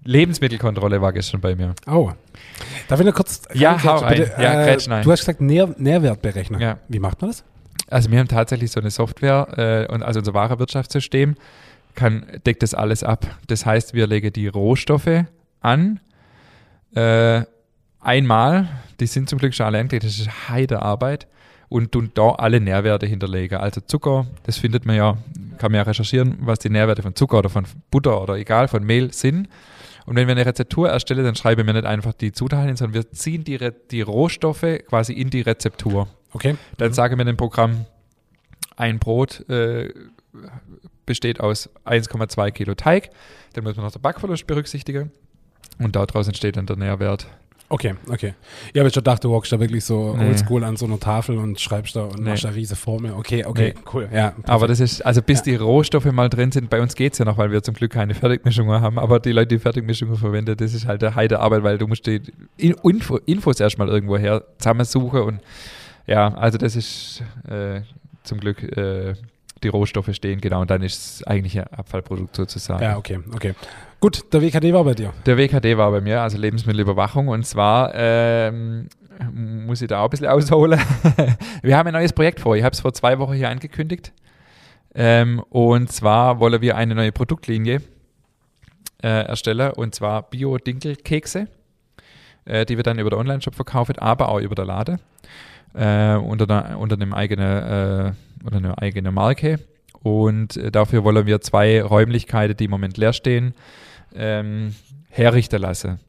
[0.05, 1.75] Lebensmittelkontrolle war gestern bei mir.
[1.87, 2.11] Oh.
[2.89, 4.17] Darf ich noch kurz Ja, hau rein.
[4.17, 4.33] bitte?
[4.43, 5.03] Ja, Äh, rein.
[5.03, 6.61] Du hast gesagt Nähr Nährwertberechner.
[6.61, 6.79] Ja.
[6.89, 7.45] Wie macht man das?
[7.89, 11.37] Also wir haben tatsächlich so eine Software, äh, und also unser Warenwirtschaftssystem
[11.95, 13.27] kann, deckt das alles ab.
[13.49, 15.25] Das heißt, wir legen die Rohstoffe
[15.61, 16.01] an,
[16.95, 17.43] äh,
[18.01, 18.69] einmal,
[19.01, 21.27] die sind zum Glück schon alle angelegt, das ist Heidearbeit
[21.71, 23.59] und tun da alle Nährwerte hinterlegen.
[23.59, 25.17] Also Zucker, das findet man ja,
[25.57, 28.85] kann man ja recherchieren, was die Nährwerte von Zucker oder von Butter oder egal, von
[28.85, 29.49] Mehl sind.
[30.05, 32.95] Und wenn wir eine Rezeptur erstellen, dann schreiben wir nicht einfach die Zutaten hin, sondern
[32.95, 36.09] wir ziehen die, Re die Rohstoffe quasi in die Rezeptur.
[36.33, 36.57] Okay.
[36.77, 37.87] Dann sagen wir dem Programm,
[38.77, 39.95] ein Brot äh,
[41.07, 43.11] besteht aus 1,2 Kilo Teig.
[43.53, 45.13] Dann muss man noch den Backverlust berücksichtigen.
[45.79, 47.29] Und daraus entsteht dann der Nährwert
[47.73, 48.35] Okay, okay.
[48.75, 50.27] Ja, aber ich dachte, du hockst da wirklich so Nee.
[50.27, 52.31] oldschool an so einer Tafel und schreibst da und Nee.
[52.31, 53.13] machst da riese Formel.
[53.13, 53.83] Okay, okay, Nee.
[53.95, 54.09] cool.
[54.13, 57.25] Ja, Aber das ist, also bis die Rohstoffe mal drin sind, bei uns geht's ja
[57.25, 60.75] noch, weil wir zum Glück keine Fertigmischungen haben, aber die Leute, die Fertigmischungen verwenden, das
[60.75, 62.21] ist halt der Heide Arbeit, weil du musst die
[62.57, 65.41] In- Info, Infos erstmal irgendwo her zusammensuchen und
[66.09, 67.83] ja, also das ist äh,
[68.25, 69.15] zum Glück äh,
[69.63, 72.83] die Rohstoffe stehen, genau, und dann ist es eigentlich ein Abfallprodukt sozusagen.
[72.83, 73.55] Ja, okay, okay.
[74.01, 75.13] Gut, der WKD war bei dir.
[75.27, 77.29] Der WKD war bei mir, also Lebensmittelüberwachung.
[77.29, 78.89] Und zwar ähm,
[79.33, 80.81] muss ich da auch ein bisschen ausholen.
[81.63, 82.57] wir haben ein neues Projekt vor.
[82.57, 84.13] Ich habe es vor zwei Wochen hier angekündigt.
[84.95, 87.83] Ähm, und zwar wollen wir eine neue Produktlinie
[89.03, 89.73] äh, erstellen.
[89.73, 91.49] Und zwar Bio-Dinkel-Kekse,
[92.47, 94.99] äh, die wir dann über den Online-Shop verkaufen, aber auch über der Lade.
[95.75, 99.59] Äh, unter, einer, unter, einem eigenen, unter einer eigenen Marke.
[100.03, 103.55] Und äh, dafür wollen wir zwei Räumlichkeiten, die im Moment leer stehen,
[104.15, 104.75] ähm,
[105.09, 106.01] herrichten lassen.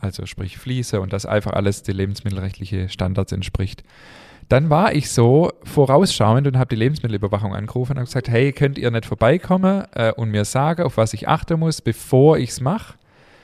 [0.00, 3.82] Also sprich Fliese und das einfach alles die lebensmittelrechtliche Standards entspricht.
[4.48, 8.90] Dann war ich so vorausschauend und habe die Lebensmittelüberwachung angerufen und gesagt, hey, könnt ihr
[8.90, 12.94] nicht vorbeikommen äh, und mir sagen, auf was ich achten muss, bevor ich es mache,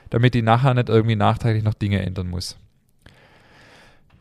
[0.08, 2.56] damit ich nachher nicht irgendwie nachträglich noch Dinge ändern muss.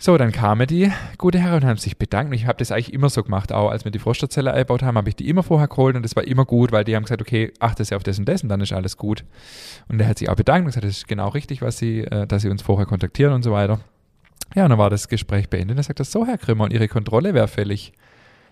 [0.05, 2.29] So, dann kamen die gute Herren und haben sich bedankt.
[2.29, 4.97] Und ich habe das eigentlich immer so gemacht, auch als wir die Frosterzelle eingebaut haben,
[4.97, 7.21] habe ich die immer vorher geholt und das war immer gut, weil die haben gesagt,
[7.21, 9.23] okay, achte ja auf das und das und dann ist alles gut.
[9.87, 12.27] Und er hat sich auch bedankt und gesagt, das ist genau richtig, was sie, äh,
[12.27, 13.79] dass sie uns vorher kontaktieren und so weiter.
[14.55, 15.75] Ja, und dann war das Gespräch beendet.
[15.75, 17.93] Und er sagt, so, Herr Grimmer, und Ihre Kontrolle wäre fällig.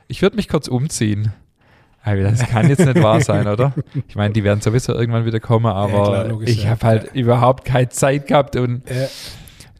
[0.08, 1.34] Ich würde mich kurz umziehen.
[2.02, 3.74] Aber Das kann jetzt nicht wahr sein, oder?
[4.08, 6.70] Ich meine, die werden sowieso irgendwann wieder kommen, aber klar, logisch, ich ja.
[6.70, 8.84] habe halt überhaupt keine Zeit gehabt und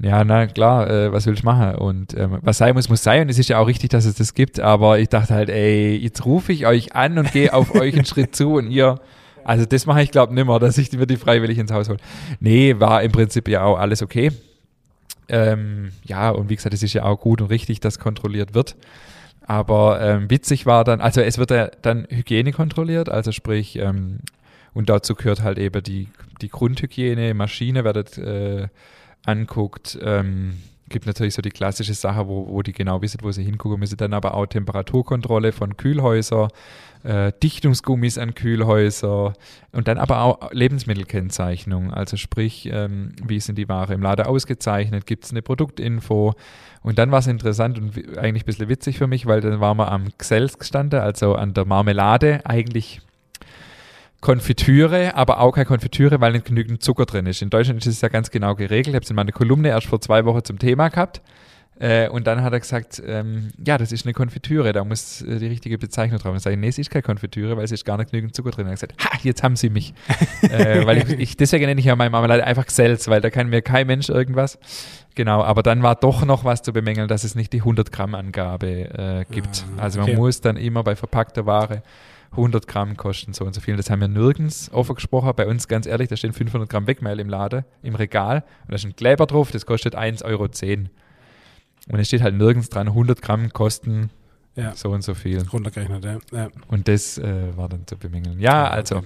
[0.02, 1.76] ja, na klar, äh, was will ich machen?
[1.76, 3.24] Und ähm, was sein muss, muss sein.
[3.24, 4.60] Und es ist ja auch richtig, dass es das gibt.
[4.60, 8.06] Aber ich dachte halt, ey, jetzt rufe ich euch an und gehe auf euch einen
[8.06, 9.00] Schritt zu und ihr.
[9.44, 12.00] Also das mache ich glaube nimmer, dass ich mir die freiwillig ins Haus hole.
[12.40, 14.32] Nee, war im Prinzip ja auch alles okay.
[15.30, 18.76] Ähm, ja, und wie gesagt, es ist ja auch gut und richtig, dass kontrolliert wird.
[19.42, 24.20] Aber ähm, witzig war dann, also es wird ja dann Hygiene kontrolliert, also sprich, ähm,
[24.74, 26.08] und dazu gehört halt eben die,
[26.42, 28.68] die Grundhygiene, Maschine wird äh,
[29.26, 29.98] anguckt.
[30.02, 30.58] Ähm,
[30.92, 33.98] gibt natürlich so die klassische Sache, wo, wo die genau wissen, wo sie hingucken müssen.
[33.98, 36.50] Dann aber auch Temperaturkontrolle von Kühlhäuser,
[37.04, 39.34] äh, Dichtungsgummis an Kühlhäuser
[39.72, 41.92] und dann aber auch Lebensmittelkennzeichnung.
[41.92, 45.06] Also sprich, ähm, wie sind die Ware im Laden ausgezeichnet?
[45.06, 46.34] Gibt es eine Produktinfo?
[46.84, 49.78] Und dann war es interessant und eigentlich ein bisschen witzig für mich, weil dann waren
[49.78, 53.02] wir am gestanden, also an der Marmelade, eigentlich
[54.22, 57.42] Konfitüre, aber auch keine Konfitüre, weil nicht genügend Zucker drin ist.
[57.42, 58.90] In Deutschland ist es ja ganz genau geregelt.
[58.90, 61.22] Ich habe es in meiner Kolumne erst vor zwei Wochen zum Thema gehabt.
[61.80, 65.40] Äh, und dann hat er gesagt, ähm, ja, das ist eine Konfitüre, da muss äh,
[65.40, 66.36] die richtige Bezeichnung drauf.
[66.36, 68.68] Ich sage, nee, es ist keine Konfitüre, weil es ist gar nicht genügend Zucker drin.
[68.68, 69.96] Er hat gesagt, ha, jetzt haben sie mich.
[70.44, 73.50] äh, weil ich, ich, deswegen nenne ich ja meine Marmelade einfach Xels, weil da kann
[73.50, 74.60] mir kein Mensch irgendwas.
[75.16, 78.14] Genau, aber dann war doch noch was zu bemängeln, dass es nicht die 100 Gramm
[78.14, 79.66] Angabe äh, gibt.
[79.78, 80.18] Ah, also man okay.
[80.18, 81.82] muss dann immer bei verpackter Ware
[82.32, 83.76] 100 Gramm kosten so und so viel.
[83.76, 85.32] Das haben wir nirgends offen gesprochen.
[85.36, 88.44] Bei uns, ganz ehrlich, da stehen 500 Gramm Wegmehl im Laden, im Regal.
[88.64, 90.44] Und da ist ein Kleber drauf, das kostet 1,10 Euro.
[90.44, 94.10] Und es steht halt nirgends dran, 100 Gramm kosten
[94.56, 95.42] ja, so und so viel.
[95.52, 96.18] runtergerechnet, ja.
[96.32, 96.50] ja.
[96.68, 98.40] Und das äh, war dann zu bemängeln.
[98.40, 99.04] Ja, also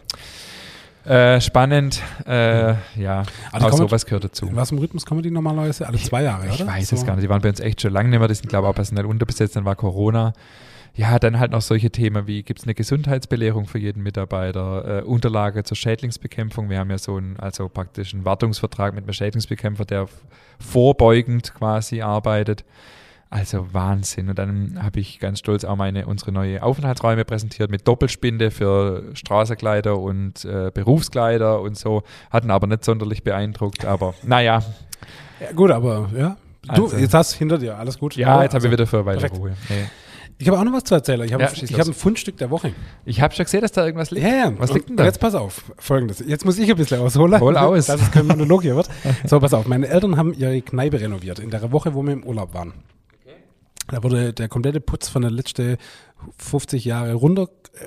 [1.05, 2.01] äh, spannend.
[2.25, 4.47] Äh, ja, Also auch sowas gehört dazu.
[4.47, 5.88] In was im Rhythmus kommen die normalerweise?
[5.88, 6.67] Alle zwei Jahre, Ich oder?
[6.67, 6.95] weiß so.
[6.95, 7.25] es gar nicht.
[7.25, 8.27] Die waren bei uns echt schon lange nicht mehr.
[8.27, 9.55] Die sind, glaube ich, auch personell unterbesetzt.
[9.55, 10.33] Dann war Corona.
[10.97, 15.01] Ja, dann halt noch solche Themen wie, gibt es eine Gesundheitsbelehrung für jeden Mitarbeiter, äh,
[15.03, 16.69] Unterlage zur Schädlingsbekämpfung.
[16.69, 20.08] Wir haben ja so einen, also praktisch einen Wartungsvertrag mit einem Schädlingsbekämpfer, der
[20.60, 22.63] vorbeugend quasi arbeitet.
[23.29, 24.29] Also Wahnsinn.
[24.29, 29.03] Und dann habe ich ganz stolz auch meine, unsere neue Aufenthaltsräume präsentiert mit Doppelspinde für
[29.15, 32.03] Straßenkleider und äh, Berufskleider und so.
[32.29, 33.84] Hatten aber nicht sonderlich beeindruckt.
[33.84, 34.63] Aber naja,
[35.41, 36.38] Ja, gut, aber ja.
[36.73, 38.15] Du, Also- jetzt hast du hinter dir, alles gut.
[38.15, 39.38] ja, jetzt haben wir also, wieder für perfekt.
[39.38, 39.51] Ruhe.
[39.69, 39.86] Nee.
[40.38, 41.21] Ich habe auch noch was zu erzählen.
[41.24, 42.74] Ich habe Ja, ein- ich habe ein Fundstück der Woche.
[43.06, 44.26] Ich habe schon gesehen, dass da irgendwas liegt.
[44.28, 44.54] Ja, ja.
[44.58, 45.06] Was Und- liegt denn da?
[45.06, 46.19] Jetzt pass auf, folgendes.
[46.28, 47.39] Jetzt muss ich ein bisschen ausholen.
[47.39, 47.86] Hol aus.
[47.86, 48.89] Dass es kein Monolog hier wird.
[49.26, 49.65] So, pass auf.
[49.67, 52.74] Meine Eltern haben ihre Kneipe renoviert in der Woche, wo wir im Urlaub waren.
[53.88, 55.78] Da wurde der komplette Putz von den letzten
[56.38, 57.43] 50 Jahre runter
[57.74, 57.86] äh,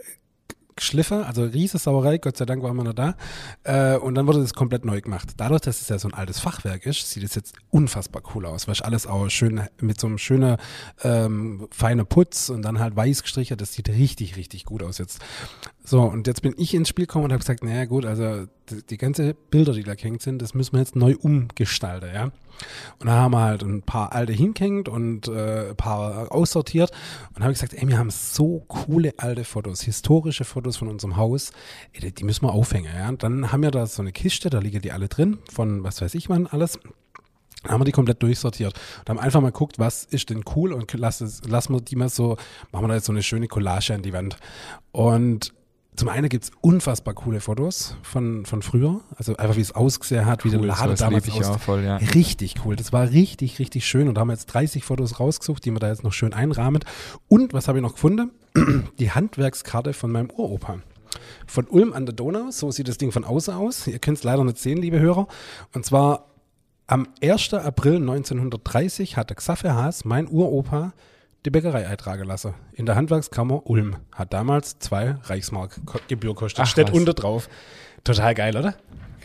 [0.79, 3.17] geschliffen, also riesige Sauerei, Gott sei Dank waren wir noch da.
[3.65, 5.29] Äh, und dann wurde das komplett neu gemacht.
[5.37, 8.67] Dadurch, dass es ja so ein altes Fachwerk ist, sieht es jetzt unfassbar cool aus,
[8.67, 10.57] weil es alles auch schön mit so einem schönen
[11.03, 15.21] ähm, feinen Putz und dann halt weiß gestrichen, das sieht richtig, richtig gut aus jetzt.
[15.85, 18.83] So, und jetzt bin ich ins Spiel gekommen und habe gesagt, naja gut, also die,
[18.89, 22.31] die ganze Bilder, die da gehängt sind, das müssen wir jetzt neu umgestalten, ja.
[22.99, 26.91] Und da haben wir halt ein paar alte hingehängt und äh, ein paar aussortiert.
[27.35, 31.17] Und habe ich gesagt, ey, wir haben so coole alte Fotos, historische Fotos von unserem
[31.17, 31.53] Haus.
[31.93, 33.09] Ey, die, die müssen wir aufhängen, ja.
[33.09, 36.01] Und dann haben wir da so eine Kiste, da liegen die alle drin, von was
[36.01, 36.79] weiß ich wann alles.
[37.63, 40.73] Dann haben wir die komplett durchsortiert und haben einfach mal geguckt, was ist denn cool
[40.73, 42.37] und lassen lass wir die mal so,
[42.71, 44.37] machen wir da jetzt so eine schöne Collage an die Wand.
[44.93, 45.53] Und
[45.99, 50.27] zum einen gibt es unfassbar coole Fotos von, von früher, also einfach wie es ausgesehen
[50.27, 51.57] hat, wie Cool, der Laden damals aus.
[51.61, 51.97] voll, ja.
[51.97, 55.65] Richtig cool, das war richtig, richtig schön und da haben wir jetzt 30 Fotos rausgesucht,
[55.65, 56.85] die wir da jetzt noch schön einrahmen.
[57.27, 58.31] Und was habe ich noch gefunden?
[59.01, 60.79] Die Handwerkskarte von meinem Uropa.
[61.49, 63.87] Von Ulm an der Donau, so sieht das Ding von außen aus.
[63.89, 65.27] Ihr könnt es leider nicht sehen, liebe Hörer.
[65.75, 66.27] Und zwar
[66.87, 67.55] am 1.
[67.55, 70.93] April 1930 hat der Xaver Haas, mein Uropa,
[71.45, 72.55] die Bäckerei eintragen lassen.
[72.73, 73.97] In der Handwerkskammer Ulm.
[74.13, 76.61] Hat damals zwei Reichsmark Gebühr gekostet.
[76.65, 76.95] Ach, Steht was.
[76.99, 77.49] unter drauf.
[78.05, 78.75] Total geil, oder?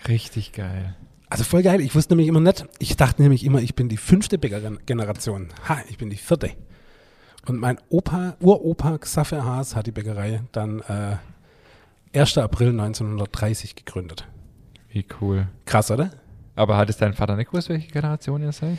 [0.07, 0.95] Richtig geil.
[1.29, 1.81] Also voll geil.
[1.81, 2.65] Ich wusste nämlich immer nicht.
[2.79, 5.49] Ich dachte nämlich immer, ich bin die fünfte Bäckergeneration.
[5.67, 6.51] Ha, ich bin die vierte.
[7.47, 11.17] Und mein Opa, Uropa Xaver Haas hat die Bäckerei dann äh,
[12.17, 12.37] 1.
[12.37, 14.27] April 1930 gegründet.
[14.89, 15.47] Wie cool.
[15.65, 16.11] Krass, oder?
[16.55, 18.77] Aber hat es dein Vater nicht gewusst, welche Generation ihr seid?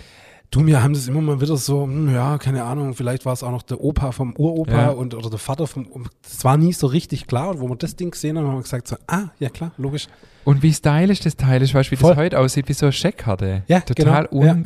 [0.50, 3.42] Du, mir haben das immer mal wieder so, hm, ja, keine Ahnung, vielleicht war es
[3.42, 4.88] auch noch der Opa vom Uropa Ja.
[4.90, 5.86] und oder der Vater vom,
[6.22, 7.50] das war nie so richtig klar.
[7.50, 10.06] Und wo wir das Ding gesehen haben, haben wir gesagt so, ah, ja klar, logisch.
[10.44, 12.10] Und wie stylisch das Teil ist, weißt du, wie Voll.
[12.10, 13.64] das heute aussieht, wie so eine Scheckkarte.
[13.66, 14.64] Ja, Total genau,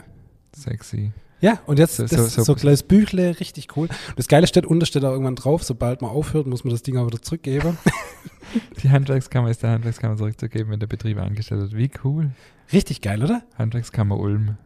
[0.55, 1.13] unsexy.
[1.41, 3.89] Ja, und jetzt So- so, so- so- so, ein kleines Büchle, richtig cool.
[4.17, 6.97] Das Geile steht unter, steht da irgendwann drauf, sobald man aufhört, muss man das Ding
[6.99, 7.79] auch wieder zurückgeben.
[8.83, 11.77] Die Handwerkskammer ist der Handwerkskammer zurückzugeben, wenn der Betrieb angestellt wird.
[11.77, 12.31] Wie cool.
[12.73, 13.43] richtig geil, oder?
[13.57, 14.57] Handwerkskammer Ulm.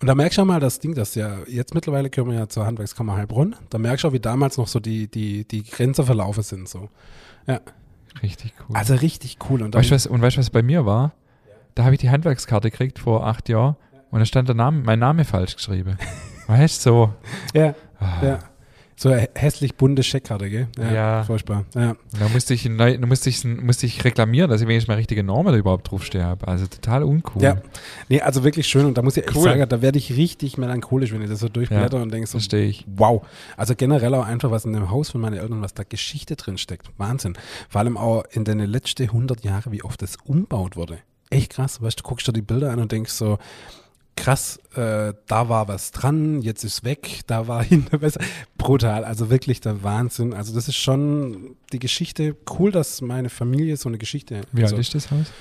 [0.00, 2.48] Und da merkst du auch mal das Ding, das ja, jetzt mittlerweile gehören wir ja
[2.48, 3.54] zur Handwerkskammer Heilbronn.
[3.68, 6.88] Da merkst du auch, wie damals noch so die, die, die Grenze verlaufen sind, so.
[8.22, 8.76] Richtig cool.
[8.76, 9.62] Also richtig cool.
[9.62, 11.12] Und weißt du was, und weißt du, was bei mir war?
[11.74, 13.76] Da habe ich die Handwerkskarte gekriegt vor acht Jahren
[14.10, 15.96] und da stand der Name, mein Name falsch geschrieben.
[16.46, 17.14] weißt du, so.
[17.54, 18.24] ja, Ah.
[18.24, 18.38] ja.
[19.02, 20.68] So hässlich bunte Scheckkarte, gell?
[20.78, 21.24] Ja.
[21.24, 21.64] Furchtbar.
[21.74, 21.96] Ja.
[22.18, 25.54] Da musste ich, da musste ich, musste ich reklamieren, dass ich wenigstens mal richtige Normen
[25.54, 26.46] da überhaupt draufstehen habe.
[26.46, 27.42] Also total uncool.
[27.42, 27.62] Ja,
[28.10, 28.84] nee, also wirklich schön.
[28.84, 29.44] Und da muss ich echt Cool.
[29.44, 32.66] sagen, da werde ich richtig melancholisch, wenn ich das so durchblätter und denke so, Verstehe
[32.66, 32.84] ich.
[32.94, 33.26] wow.
[33.56, 36.58] Also generell auch einfach, was in dem Haus von meinen Eltern, was da Geschichte drin
[36.58, 36.90] steckt.
[36.98, 37.38] Wahnsinn.
[37.70, 40.98] Vor allem auch in den letzten 100 Jahren, wie oft das umbaut wurde.
[41.30, 41.80] Echt krass.
[41.80, 43.38] Weißt du, guckst dir die Bilder an und denkst so,
[44.20, 48.20] krass, äh, da war was dran, jetzt ist weg, da war hinter besser.
[48.58, 50.34] Brutal, also wirklich der Wahnsinn.
[50.34, 54.76] Also das ist schon die Geschichte, cool, dass meine Familie so eine Geschichte Wie also,
[54.76, 55.32] alt ist das Haus?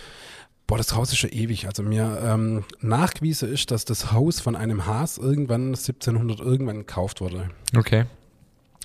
[0.65, 1.67] Boah, das Haus ist schon ewig.
[1.67, 7.21] Also mir ähm, nachgewiesen ist, dass das Haus von einem Haas irgendwann 1700 irgendwann gekauft
[7.21, 7.49] wurde.
[7.75, 8.05] Okay.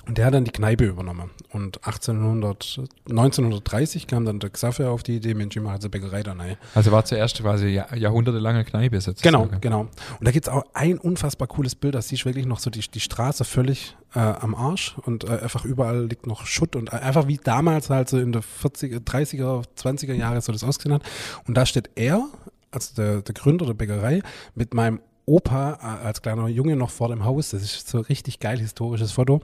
[0.06, 1.30] Und der hat dann die Kneipe übernommen.
[1.50, 5.90] Und 1800, 1930 kam dann der Xaver auf die Idee, Mensch, ich mache jetzt eine
[5.90, 6.56] Bäckerei da rein.
[6.74, 9.60] Also war zuerst quasi Jahr, jahrhundertelange Kneipe Genau, sozusagen.
[9.60, 9.80] genau.
[9.80, 9.90] Und
[10.20, 13.00] da gibt's auch ein unfassbar cooles Bild, da siehst du wirklich noch so die, die
[13.00, 17.26] Straße völlig äh, am Arsch und äh, einfach überall liegt noch Schutt und äh, einfach
[17.26, 21.02] wie damals halt so in der 40er, 30er, 20er Jahre so das ausgesehen hat.
[21.48, 22.28] Und da steht er,
[22.70, 24.20] also der, der Gründer der Bäckerei,
[24.54, 27.50] mit meinem Opa äh, als kleiner Junge noch vor dem Haus.
[27.50, 29.40] Das ist so richtig geil historisches Foto.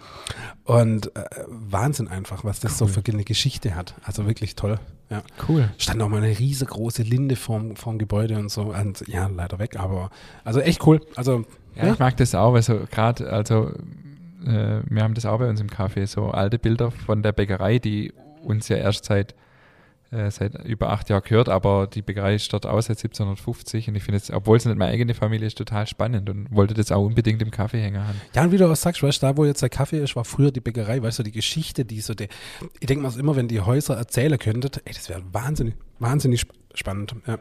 [0.64, 3.94] Und äh, Wahnsinn einfach, was das so für eine Geschichte hat.
[4.04, 4.78] Also wirklich toll.
[5.08, 5.22] Ja.
[5.48, 5.70] Cool.
[5.78, 8.74] Stand auch mal eine riesengroße Linde vorm, vorm Gebäude und so.
[8.74, 10.10] Und ja, leider weg, aber
[10.44, 11.00] also echt cool.
[11.16, 11.92] Also Ja, Ja.
[11.94, 13.72] ich mag das auch, weil so gerade, also
[14.46, 17.78] äh, wir haben das auch bei uns im Café, so alte Bilder von der Bäckerei,
[17.78, 18.12] die
[18.44, 19.34] uns ja erst seit,
[20.10, 23.94] äh, seit über acht Jahren gehört, aber die Bäckerei ist dort aus seit 1750 und
[23.94, 26.90] ich finde es, obwohl es nicht meine eigene Familie ist, total spannend und wollte das
[26.90, 28.20] auch unbedingt im Kaffee hängen haben.
[28.34, 30.24] Ja, und wie du auch sagst, weißt du, da wo jetzt der Kaffee ist, war
[30.24, 32.28] früher die Bäckerei, weißt du, die Geschichte, die so, die,
[32.80, 36.54] ich denke mal immer, wenn die Häuser erzählen könntet, ey, das wäre wahnsinnig, wahnsinnig sp
[36.72, 37.38] spannend, ja.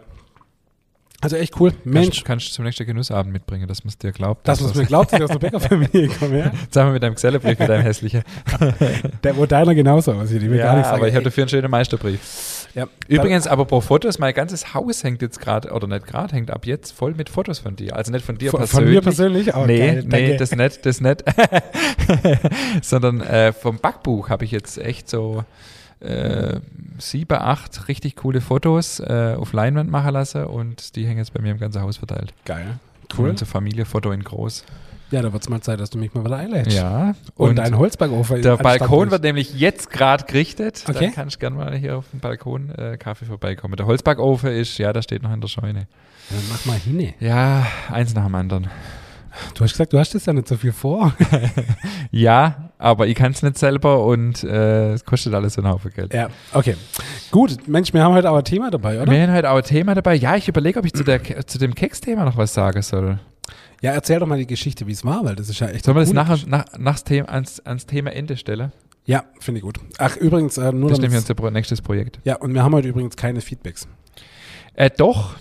[1.21, 1.73] Also echt cool.
[1.83, 4.47] Mensch, Kannst, kannst du zum nächsten Genussabend mitbringen, dass man es dir glaubt.
[4.47, 6.51] dass man es mir glaubt, dass ich aus der Bäckerfamilie komme, ja.
[6.69, 8.23] Sagen wir mit deinem Gesellebrief, mit deinem hässlichen.
[9.23, 10.97] Der, wo deiner genauso aussieht, ich will gar nicht sagen.
[10.97, 12.58] aber ich habe dafür einen schönen Meisterbrief.
[12.75, 16.51] Ja, Übrigens, aber pro Fotos, mein ganzes Haus hängt jetzt gerade, oder nicht gerade, hängt
[16.51, 17.95] ab jetzt voll mit Fotos von dir.
[17.95, 18.85] Also nicht von dir von, persönlich.
[18.85, 19.65] von mir persönlich auch.
[19.65, 21.23] nee, geil, nee, das nicht, das nicht.
[22.81, 25.43] Sondern äh, vom Backbuch habe ich jetzt echt so
[25.99, 26.59] äh,
[26.97, 31.41] sieben, acht richtig coole Fotos äh, auf Leinwand machen lassen und die hängen jetzt bei
[31.41, 32.33] mir im ganzen Haus verteilt.
[32.45, 32.79] Geil.
[33.17, 33.29] Cool.
[33.29, 34.63] Und so Familienfoto in groß.
[35.11, 36.77] Ja, da wird es mal Zeit, dass du mich mal wieder einlädst.
[36.77, 37.15] Ja.
[37.35, 38.41] Und, dein Holzbackofen.
[38.41, 40.83] der Balkon wird nämlich jetzt gerade gerichtet.
[40.87, 41.07] Okay.
[41.07, 43.75] Da kannst du gerne mal hier auf dem Balkon äh, Kaffee vorbeikommen.
[43.75, 45.87] Der Holzbackofen ist, ja, der steht noch in der Scheune.
[46.29, 47.13] Dann mach mal hin.
[47.19, 48.67] Ja, eins nach dem anderen.
[49.55, 51.13] Du hast gesagt, du hast das ja nicht so viel vor.
[52.11, 55.91] Ja, aber ich kann es nicht selber und äh, es kostet alles so einen Haufen
[55.91, 56.11] Geld.
[56.11, 56.75] ja, okay.
[57.29, 59.11] Gut, Mensch, wir haben heute aber ein Thema dabei, oder?
[59.11, 60.15] Wir haben heute auch ein Thema dabei.
[60.15, 63.19] Ja, ich überlege, ob ich zu, der, zu dem Keks-Thema noch was sagen soll.
[63.81, 65.85] Ja, erzähl doch mal die Geschichte, wie es war, weil das ist ja echt.
[65.85, 68.71] Sollen wir das nachher, nach, nachs Thema, ans, ans Thema Ende stellen?
[69.05, 69.79] Ja, finde ich gut.
[69.97, 72.19] Ach, übrigens, äh, nur Das nämlich damit's- unser Pro- nächstes Projekt.
[72.25, 73.87] Ja, und wir haben heute übrigens keine Feedbacks.
[74.75, 75.35] Äh, doch,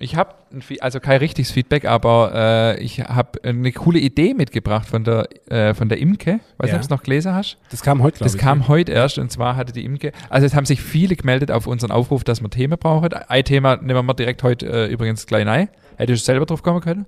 [0.00, 0.34] Ich habe,
[0.80, 2.32] also kein richtiges Feedback, aber
[2.76, 6.40] äh, ich habe eine coole Idee mitgebracht von der, äh, von der Imke.
[6.58, 6.74] Weiß Ja.
[6.74, 7.58] nicht, ob du es noch gelesen hast.
[7.70, 8.40] Das kam heute, Das ich.
[8.40, 8.68] kam ne?
[8.68, 11.92] heute erst und zwar hatte die Imke, also es haben sich viele gemeldet auf unseren
[11.92, 13.12] Aufruf, dass wir Themen brauchen.
[13.12, 15.68] Ein Thema nehmen wir direkt heute äh, übrigens gleich rein.
[15.96, 17.06] Hätte ich selber drauf kommen können.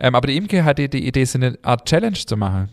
[0.00, 2.70] Ähm, aber die Imke hatte die Idee, so eine Art Challenge zu machen.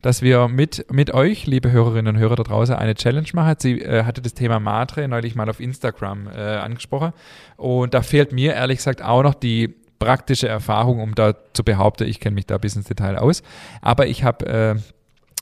[0.00, 3.56] Dass wir mit, mit euch, liebe Hörerinnen und Hörer da draußen, eine Challenge machen.
[3.58, 7.12] Sie äh, hatte das Thema Matre neulich mal auf Instagram äh, angesprochen.
[7.56, 12.04] Und da fehlt mir ehrlich gesagt auch noch die praktische Erfahrung, um da zu behaupten,
[12.08, 13.42] ich kenne mich da bis ins Detail aus.
[13.82, 14.74] Aber ich habe äh,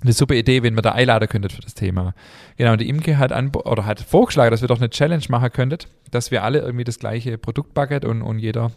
[0.02, 2.14] eine super Idee, wen wir da einladen könntet für das Thema.
[2.56, 5.50] Genau, und die Imke hat, an, oder hat vorgeschlagen, dass wir doch eine Challenge machen
[5.50, 8.70] könntet, dass wir alle irgendwie das gleiche Produkt backen und, und jeder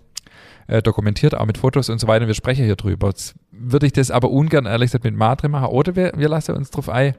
[0.68, 2.24] äh, dokumentiert, auch mit Fotos und so weiter.
[2.24, 3.10] Und wir sprechen hier drüber.
[3.10, 5.68] Jetzt würde ich das aber ungern, ehrlich gesagt, mit Matre machen.
[5.68, 7.16] Oder wir, wir lassen uns drauf ein,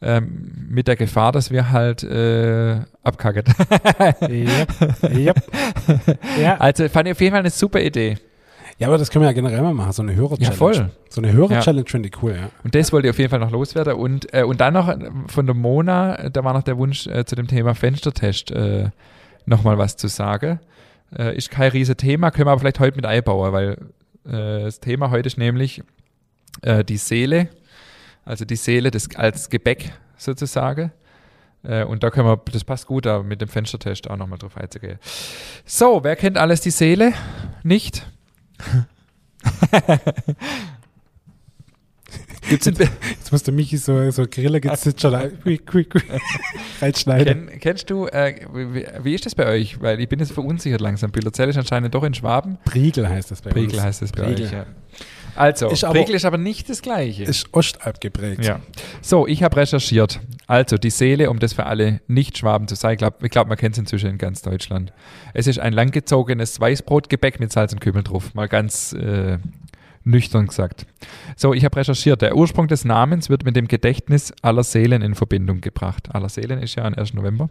[0.00, 3.44] ähm, mit der Gefahr, dass wir halt äh, abkacken.
[4.28, 5.02] Yep.
[5.10, 5.42] Yep.
[6.40, 6.56] ja.
[6.58, 8.18] Also fand ich auf jeden Fall eine super Idee.
[8.78, 10.44] Ja, aber das können wir ja generell mal machen, so eine Hörer-Challenge.
[10.44, 10.90] Ja, voll.
[11.08, 12.50] So eine Hörer-Challenge finde ich cool, ja.
[12.62, 13.94] Und das wollte ich auf jeden Fall noch loswerden.
[13.94, 17.08] Und, äh, und dann noch äh, von der Mona, äh, da war noch der Wunsch
[17.08, 18.90] äh, zu dem Thema Fenstertest äh,
[19.46, 20.60] nochmal was zu sagen.
[21.16, 23.78] Äh, ist kein riesen Thema, können wir aber vielleicht heute mit einbauen, weil
[24.26, 25.82] äh, das Thema heute ist nämlich
[26.62, 27.48] äh, die Seele,
[28.24, 30.92] also die Seele des, als Gebäck sozusagen.
[31.64, 34.56] Äh, und da können wir, das passt gut, da mit dem Fenstertest auch nochmal drauf
[34.56, 34.98] einzugehen.
[35.64, 37.12] So, wer kennt alles die Seele?
[37.64, 38.06] Nicht?
[42.48, 45.32] Gibt's in, Jetzt musste Michi so, so Grille gezitschert
[46.80, 47.48] reinschneiden.
[47.48, 49.80] Kenn, kennst du, äh, wie, wie ist das bei euch?
[49.82, 51.10] Weil ich bin jetzt verunsichert langsam.
[51.10, 52.56] Bilderzell ist anscheinend doch in Schwaben.
[52.64, 53.82] Priegel heißt das bei Priegel uns.
[53.84, 54.46] heißt es bei Priegel.
[54.46, 54.52] euch.
[54.52, 54.66] Ja.
[55.38, 57.22] Also, Ist aber- Priegel ist aber nicht das Gleiche.
[57.24, 58.44] Ist Ostalb geprägt.
[58.44, 58.60] ja.
[59.00, 60.20] So, ich habe recherchiert.
[60.46, 63.74] Also, die Seele, um das für alle Nicht-Schwaben zu sein, ich glaube, glaub, man kennt
[63.74, 64.92] es inzwischen in ganz Deutschland.
[65.34, 68.34] Es ist ein langgezogenes Weißbrotgebäck mit Salz und Kümmel drauf.
[68.34, 69.38] Mal ganz äh,
[70.04, 70.86] nüchtern gesagt.
[71.36, 72.22] So, ich habe recherchiert.
[72.22, 76.14] Der Ursprung des Namens wird mit dem Gedächtnis aller Seelen in Verbindung gebracht.
[76.14, 77.14] Aller Seelen ist ja am 1.
[77.14, 77.48] November.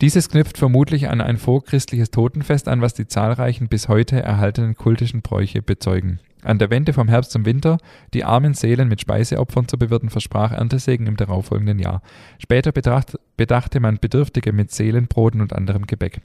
[0.00, 5.22] Dieses knüpft vermutlich an ein vorchristliches Totenfest an, was die zahlreichen bis heute erhaltenen kultischen
[5.22, 6.20] Bräuche bezeugen.
[6.42, 7.78] An der Wende vom Herbst zum Winter
[8.14, 12.02] die armen Seelen mit Speiseopfern zu bewirten, versprach Erntesegen im darauffolgenden Jahr.
[12.38, 16.20] Später betracht, bedachte man Bedürftige mit Seelenbroten und anderem Gebäck.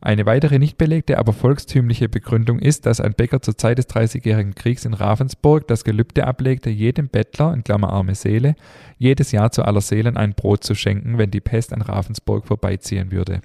[0.00, 4.54] Eine weitere nicht belegte, aber volkstümliche Begründung ist, dass ein Bäcker zur Zeit des Dreißigjährigen
[4.54, 8.56] Kriegs in Ravensburg das Gelübde ablegte, jedem Bettler, in Klammer arme Seele,
[8.98, 13.12] jedes Jahr zu aller Seelen ein Brot zu schenken, wenn die Pest an Ravensburg vorbeiziehen
[13.12, 13.42] würde.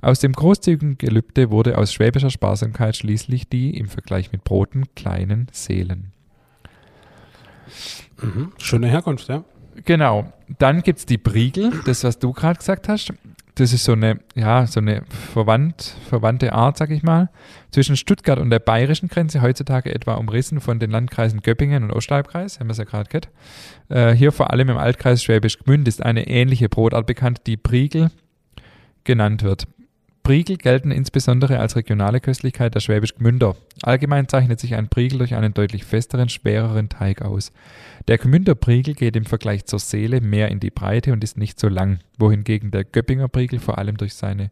[0.00, 5.48] Aus dem großzügigen Gelübde wurde aus schwäbischer Sparsamkeit schließlich die, im Vergleich mit Broten, kleinen
[5.52, 6.12] Seelen.
[8.22, 8.52] Mhm.
[8.58, 9.44] Schöne Herkunft, ja.
[9.84, 10.32] Genau.
[10.58, 13.12] Dann gibt's die Briegel, das, was du gerade gesagt hast.
[13.54, 17.28] Das ist so eine, ja, so eine verwandt, verwandte Art, sag ich mal,
[17.72, 22.60] zwischen Stuttgart und der bayerischen Grenze, heutzutage etwa umrissen von den Landkreisen Göppingen und Ostalbkreis,
[22.60, 23.28] haben wir es ja gerade gehört.
[23.88, 28.10] Äh, hier vor allem im Altkreis Schwäbisch Gmünd ist eine ähnliche Brotart bekannt, die Briegel
[29.08, 29.66] genannt wird.
[30.22, 33.56] Briegel gelten insbesondere als regionale Köstlichkeit der Schwäbisch Gmünder.
[33.82, 37.50] Allgemein zeichnet sich ein Briegel durch einen deutlich festeren, schwereren Teig aus.
[38.06, 41.58] Der Gmünder Briegel geht im Vergleich zur Seele mehr in die Breite und ist nicht
[41.58, 44.50] so lang, wohingegen der Göppinger Briegel vor allem durch seine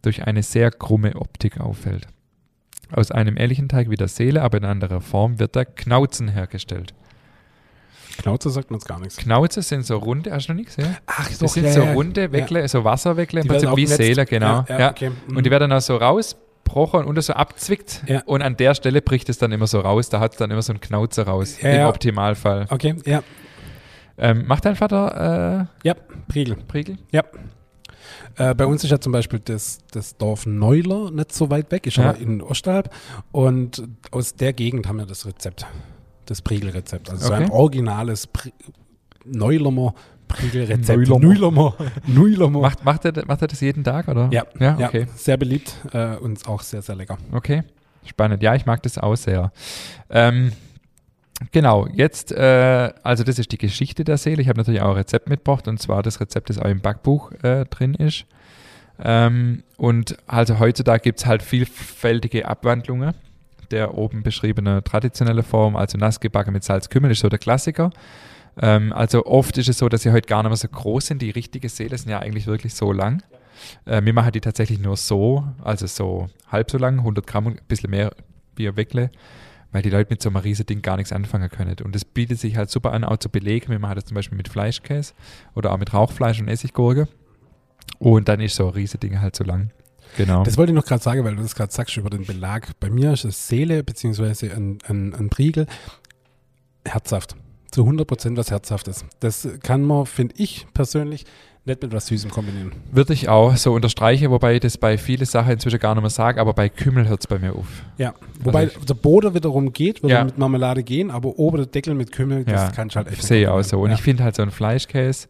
[0.00, 2.08] durch eine sehr krumme Optik auffällt.
[2.90, 6.94] Aus einem ähnlichen Teig wie der Seele, aber in anderer Form, wird der Knauzen hergestellt.
[8.18, 9.16] Knauze sagt uns gar nichts.
[9.16, 10.96] Knauze sind so runde, hast du noch nie gesehen?
[11.06, 13.86] Ach, Das sind so runde Weckle, so Wasserweckle, im Prinzip wie.
[13.86, 14.46] Seele, genau.
[14.46, 15.10] Ja, Ja, ja, okay.
[15.28, 15.36] Mhm.
[15.36, 18.02] Und die werden dann so rausbrochen und so abzwickt.
[18.06, 18.22] Ja.
[18.26, 20.08] Und an der Stelle bricht es dann immer so raus.
[20.08, 21.60] Da hat es dann immer so einen Knauze raus.
[21.60, 21.88] Ja, Im ja.
[21.88, 22.66] Optimalfall.
[22.70, 23.22] Okay, ja.
[24.18, 25.94] Ähm, macht dein Vater Ja,
[26.28, 26.54] Priegel.
[26.54, 26.98] äh, Priegel?
[27.10, 27.24] Ja.
[28.36, 31.86] Äh, bei uns ist ja zum Beispiel das, das Dorf Neuler nicht so weit weg,
[31.86, 32.10] ist Ja.
[32.10, 32.90] aber in Ostalb.
[33.30, 35.66] Und aus der Gegend haben wir das Rezept,
[36.26, 37.10] das Priegel-Rezept.
[37.10, 37.44] Also so Okay.
[37.44, 38.52] ein originales Pri
[39.24, 39.94] Neulermer
[40.28, 41.08] Priegel-Rezept.
[41.08, 41.74] Neulermer.
[42.06, 42.60] Neulermer.
[42.60, 44.28] Macht, macht, er, macht er das jeden Tag, oder?
[44.32, 45.06] Ja, Ja, ja, okay.
[45.14, 47.18] sehr beliebt äh, und auch sehr, sehr lecker.
[47.32, 47.62] Okay,
[48.04, 48.42] spannend.
[48.42, 49.52] Ja, ich mag das auch sehr.
[50.10, 50.52] Ähm,
[51.52, 54.40] genau, jetzt, äh, also das ist die Geschichte der Seele.
[54.42, 57.32] Ich habe natürlich auch ein Rezept mitgebracht und zwar das Rezept, das auch im Backbuch
[57.42, 58.24] äh, drin ist.
[59.04, 63.14] Ähm, und also heutzutage gibt es halt vielfältige Abwandlungen
[63.72, 67.90] der oben beschriebenen traditionelle Form, also nass gebacken mit Salzkümmel, ist so der Klassiker.
[68.60, 71.22] Ähm, also oft ist es so, dass sie heute gar nicht mehr so groß sind.
[71.22, 73.22] Die richtige Seele sind ja eigentlich wirklich so lang.
[73.84, 77.60] Äh, wir machen die tatsächlich nur so, also so halb so lang, 100 Gramm und
[77.60, 78.12] ein bisschen mehr
[78.56, 79.10] wie ein Weckle,
[79.70, 81.76] weil die Leute mit so einem riesen Ding gar nichts anfangen können.
[81.82, 83.70] Und das bietet sich halt super an, auch zu belegen.
[83.70, 85.14] Wir machen das zum Beispiel mit Fleischkäse
[85.54, 87.08] oder auch mit Rauchfleisch und Essiggurke.
[87.98, 89.70] Und dann ist so ein riesen Ding halt so lang.
[90.16, 90.42] Genau.
[90.44, 92.68] Das wollte ich noch gerade sagen, weil du das gerade sagst über den Belag.
[92.80, 95.66] Bei mir ist es Seele beziehungsweise ein, ein, ein Priegel
[96.86, 97.36] herzhaft.
[97.70, 99.04] Zu 100 Prozent was Herzhaftes.
[99.20, 101.24] Das kann man, finde ich persönlich,
[101.64, 102.72] nicht mit was Süßem kombinieren.
[102.90, 106.10] Würde ich auch so unterstreichen, wobei ich das bei vielen Sachen inzwischen gar nicht mehr
[106.10, 107.66] sage, aber bei Kümmel hört es bei mir auf.
[107.98, 110.24] Ja, wobei Also der Boden wiederum geht, würde Ja.
[110.24, 113.22] mit Marmelade gehen, aber oben der Deckel mit Kümmel, das Ja, kann ich halt echt
[113.22, 113.80] Sehe ich auch so.
[113.80, 113.94] Und ja.
[113.94, 115.28] ich finde halt so ein Fleischkäse,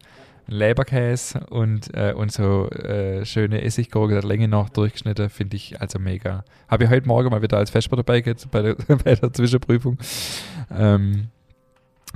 [0.53, 5.99] Leberkäse und, äh, und so äh, schöne Essiggurke der Länge noch durchgeschnitten, finde ich also
[5.99, 6.45] mega.
[6.69, 8.75] Habe ich heute Morgen mal wieder als Vesper dabei gehabt bei der,
[9.05, 9.99] bei der Zwischenprüfung.
[10.71, 11.29] Ähm,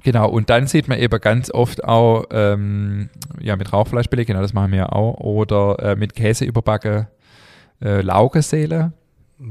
[0.02, 3.10] genau, und dann sieht man eben ganz oft auch ähm,
[3.40, 7.06] ja, mit Rauchfleischbeleg, genau das machen wir ja auch, oder äh, mit Käse überbacken
[7.82, 8.92] äh, Laugenseele.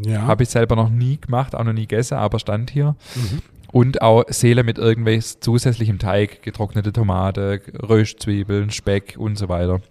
[0.04, 0.22] ja.
[0.22, 2.96] Habe ich selber noch nie gemacht, auch noch nie gegessen, aber stand hier.
[3.16, 3.42] Mhm.
[3.72, 9.82] Und auch Seele mit irgendwelches zusätzlichem Teig, getrocknete Tomate, Röstzwiebeln, Speck und so weiter.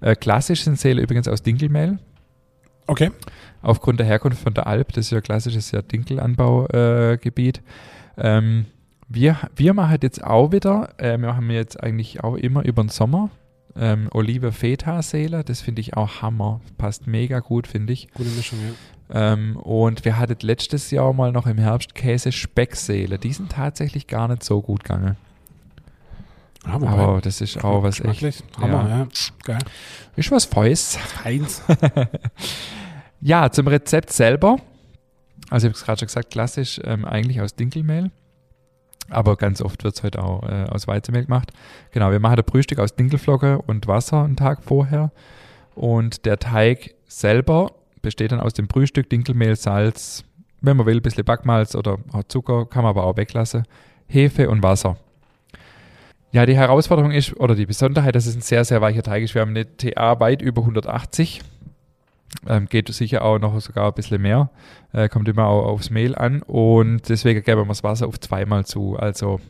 [0.00, 1.98] Äh, klassisch sind Seele übrigens aus Dinkelmehl.
[2.86, 3.10] Okay.
[3.62, 7.62] Aufgrund der Herkunft von der Alp, das ist ja klassisches ja Dinkelanbaugebiet.
[8.16, 8.66] Äh, ähm,
[9.08, 12.88] wir, wir machen jetzt auch wieder, äh, wir machen jetzt eigentlich auch immer über den
[12.88, 13.30] Sommer
[13.78, 15.44] ähm, Olive Feta Seele.
[15.44, 16.60] Das finde ich auch Hammer.
[16.78, 18.08] Passt mega gut, finde ich.
[18.12, 18.74] Gute Mischung, ja.
[19.10, 23.18] Ähm, und wir hatten letztes Jahr mal noch im Herbst Käse Speckseele.
[23.18, 25.16] Die sind tatsächlich gar nicht so gut gegangen.
[26.66, 28.44] Ja, wobei, Aber das ist auch was echt.
[28.60, 29.08] Hammer, ja.
[29.44, 29.58] Geil.
[30.16, 30.98] Ist was Feus.
[31.24, 31.62] Heinz.
[33.20, 34.56] Ja, zum Rezept selber.
[35.50, 38.10] Also ich habe es gerade schon gesagt, klassisch ähm, eigentlich aus Dinkelmehl.
[39.08, 41.52] Aber ganz oft wird es heute auch äh, aus Weizenmehl gemacht.
[41.92, 45.12] Genau, wir machen das Frühstück aus Dinkelflocke und Wasser einen Tag vorher.
[45.74, 47.72] Und der Teig selber
[48.06, 50.24] besteht dann aus dem Frühstück, Dinkelmehl, Salz,
[50.60, 51.98] wenn man will, ein bisschen Backmalz oder
[52.28, 53.64] Zucker, kann man aber auch weglassen,
[54.06, 54.96] Hefe und Wasser.
[56.30, 59.34] Ja, die Herausforderung ist, oder die Besonderheit, dass es ein sehr, sehr weicher Teig ist.
[59.34, 61.42] Wir haben eine TA weit über 180.
[62.46, 64.50] Ähm, geht sicher auch noch sogar ein bisschen mehr.
[64.92, 66.42] Äh, kommt immer auch aufs Mehl an.
[66.42, 68.96] Und deswegen geben wir das Wasser auf zweimal zu.
[68.96, 69.40] Also,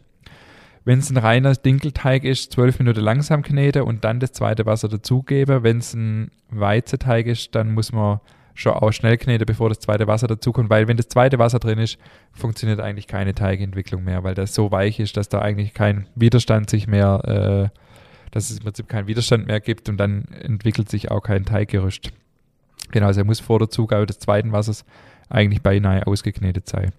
[0.84, 4.88] wenn es ein reiner Dinkelteig ist, zwölf Minuten langsam kneten und dann das zweite Wasser
[4.88, 5.62] dazugeben.
[5.62, 8.20] Wenn es ein Weizenteig ist, dann muss man
[8.56, 10.70] schon auch schnell kneten, bevor das zweite Wasser dazukommt.
[10.70, 11.98] Weil, wenn das zweite Wasser drin ist,
[12.32, 16.68] funktioniert eigentlich keine Teigentwicklung mehr, weil das so weich ist, dass da eigentlich kein Widerstand
[16.70, 17.78] sich mehr, äh,
[18.32, 22.10] dass es im Prinzip keinen Widerstand mehr gibt und dann entwickelt sich auch kein Teiggerüst.
[22.90, 24.84] Genau, also er muss vor der Zugabe des zweiten Wassers
[25.28, 26.92] eigentlich beinahe ausgeknetet sein.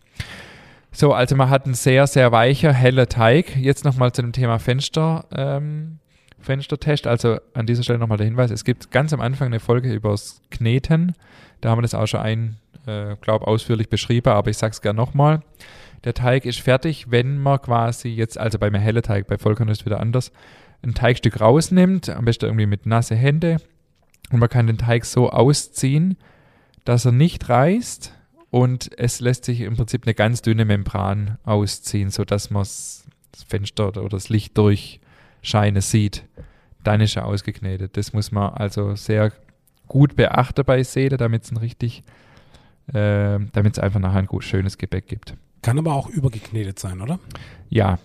[0.92, 3.56] So, also man hat einen sehr, sehr weicher, heller Teig.
[3.56, 6.00] Jetzt nochmal zu dem Thema Fenster, ähm,
[6.40, 7.08] Fenstertest.
[7.08, 10.42] Also an dieser Stelle nochmal der Hinweis, es gibt ganz am Anfang eine Folge übers
[10.50, 11.14] Kneten.
[11.62, 14.82] Da haben wir das auch schon ein, äh, glaube ausführlich beschrieben, aber ich sage es
[14.82, 15.42] gerne nochmal.
[16.04, 19.70] Der Teig ist fertig, wenn man quasi jetzt, also bei einem hellen Teig, bei Vollkorn
[19.70, 20.32] ist es wieder anders,
[20.84, 23.58] ein Teigstück rausnimmt, am besten irgendwie mit nasse Hände
[24.32, 26.18] und man kann den Teig so ausziehen,
[26.86, 28.14] dass er nicht reißt
[28.50, 33.06] und es lässt sich im Prinzip eine ganz dünne Membran ausziehen, sodass man das
[33.48, 36.24] Fenster oder das Licht durchscheinen sieht.
[36.84, 37.98] Dann ist er ausgeknetet.
[37.98, 39.34] Das muss man also sehr
[39.88, 42.04] gut beachten bei Seele, damit es ein richtig,
[42.88, 45.36] äh, damit es einfach nachher ein gut, schönes Gebäck gibt.
[45.62, 47.20] Kann aber auch übergeknetet sein, oder?
[47.70, 48.00] Ja,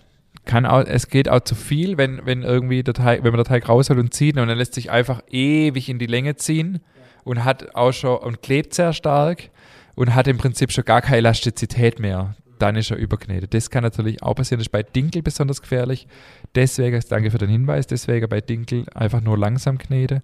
[0.45, 3.45] kann auch, es geht auch zu viel, wenn, wenn irgendwie der Teig, wenn man der
[3.45, 6.79] Teig rausholt und zieht und dann lässt sich einfach ewig in die Länge ziehen
[7.23, 9.49] und hat auch schon und klebt sehr stark
[9.95, 12.35] und hat im Prinzip schon gar keine Elastizität mehr.
[12.59, 13.53] Dann ist er überknetet.
[13.53, 14.59] Das kann natürlich auch passieren.
[14.59, 16.07] Das ist bei Dinkel besonders gefährlich.
[16.55, 20.21] Deswegen, danke für den Hinweis, deswegen bei Dinkel einfach nur langsam kneten.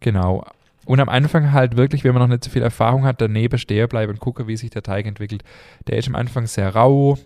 [0.00, 0.44] Genau.
[0.88, 3.88] Und am Anfang halt wirklich, wenn man noch nicht so viel Erfahrung hat, daneben stehen
[3.88, 5.44] bleiben und gucken, wie sich der Teig entwickelt.
[5.86, 7.18] Der ist am Anfang sehr rau,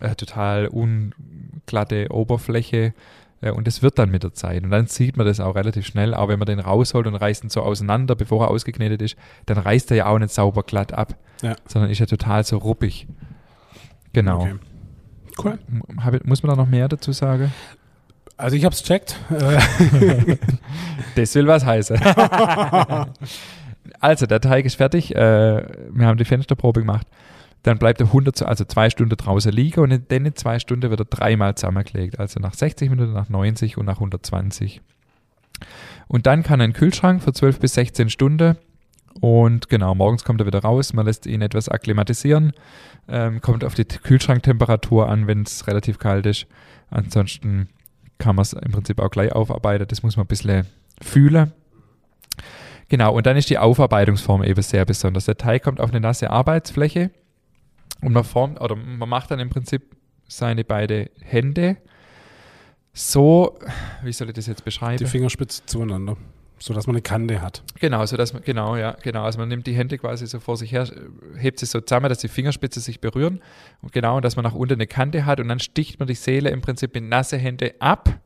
[0.00, 2.92] äh, total unglatte Oberfläche
[3.40, 4.62] äh, und das wird dann mit der Zeit.
[4.64, 7.44] Und dann sieht man das auch relativ schnell, auch wenn man den rausholt und reißt
[7.44, 9.16] ihn so auseinander, bevor er ausgeknetet ist,
[9.46, 11.56] dann reißt er ja auch nicht sauber glatt ab, Ja.
[11.66, 13.06] sondern ist ja total so ruppig.
[14.12, 14.40] Genau.
[14.42, 14.54] Okay.
[15.42, 15.58] Cool.
[16.04, 17.50] Hab muss man da noch mehr dazu sagen?
[18.36, 19.16] Also ich habe es checkt.
[21.16, 21.96] Das will was heißen.
[24.00, 25.14] also, der Teig ist fertig.
[25.14, 27.06] Äh, wir haben die Fensterprobe gemacht.
[27.62, 30.90] Dann bleibt er 100, zu- also zwei Stunden draußen liegen und in den zwei Stunden
[30.90, 32.18] wird er dreimal zusammengelegt.
[32.18, 34.80] Also nach 60 Minuten, nach 90 und nach 120.
[36.08, 38.56] Und dann kann in den Kühlschrank für 12 bis 16 Stunden.
[39.20, 40.92] Und genau, morgens kommt er wieder raus.
[40.92, 42.52] Man lässt ihn etwas akklimatisieren.
[43.08, 46.46] Ähm, kommt auf die Kühlschranktemperatur an, wenn es relativ kalt ist.
[46.90, 47.68] Ansonsten
[48.18, 49.86] kann man es im Prinzip auch gleich aufarbeiten.
[49.88, 50.66] Das muss man ein bisschen
[51.00, 51.52] fühlen.
[52.88, 55.24] Genau, und dann ist die Aufarbeitungsform eben sehr besonders.
[55.24, 57.10] Der Teig kommt auf eine nasse Arbeitsfläche
[58.02, 59.96] und man formt, oder man macht dann im Prinzip
[60.28, 61.76] seine beiden Hände
[62.92, 63.58] so,
[64.02, 65.06] wie soll ich das jetzt die beschreiben?
[65.06, 66.16] Fingerspitze zueinander.
[66.64, 67.62] So dass man eine Kante hat.
[67.78, 69.24] Genau, so dass man, genau, ja, genau.
[69.24, 70.88] Also man nimmt die Hände quasi so vor sich her,
[71.36, 73.42] hebt sie so zusammen, dass die Fingerspitze sich berühren.
[73.82, 76.48] Und genau, dass man nach unten eine Kante hat und dann sticht man die Seele
[76.48, 78.18] im Prinzip mit nasse Hände ab.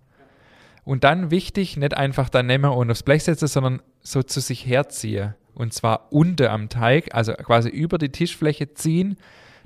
[0.85, 4.65] Und dann wichtig, nicht einfach dann nehmen und aufs Blech setzen, sondern so zu sich
[4.65, 5.35] herziehen.
[5.55, 9.17] Und zwar unten am Teig, also quasi über die Tischfläche ziehen,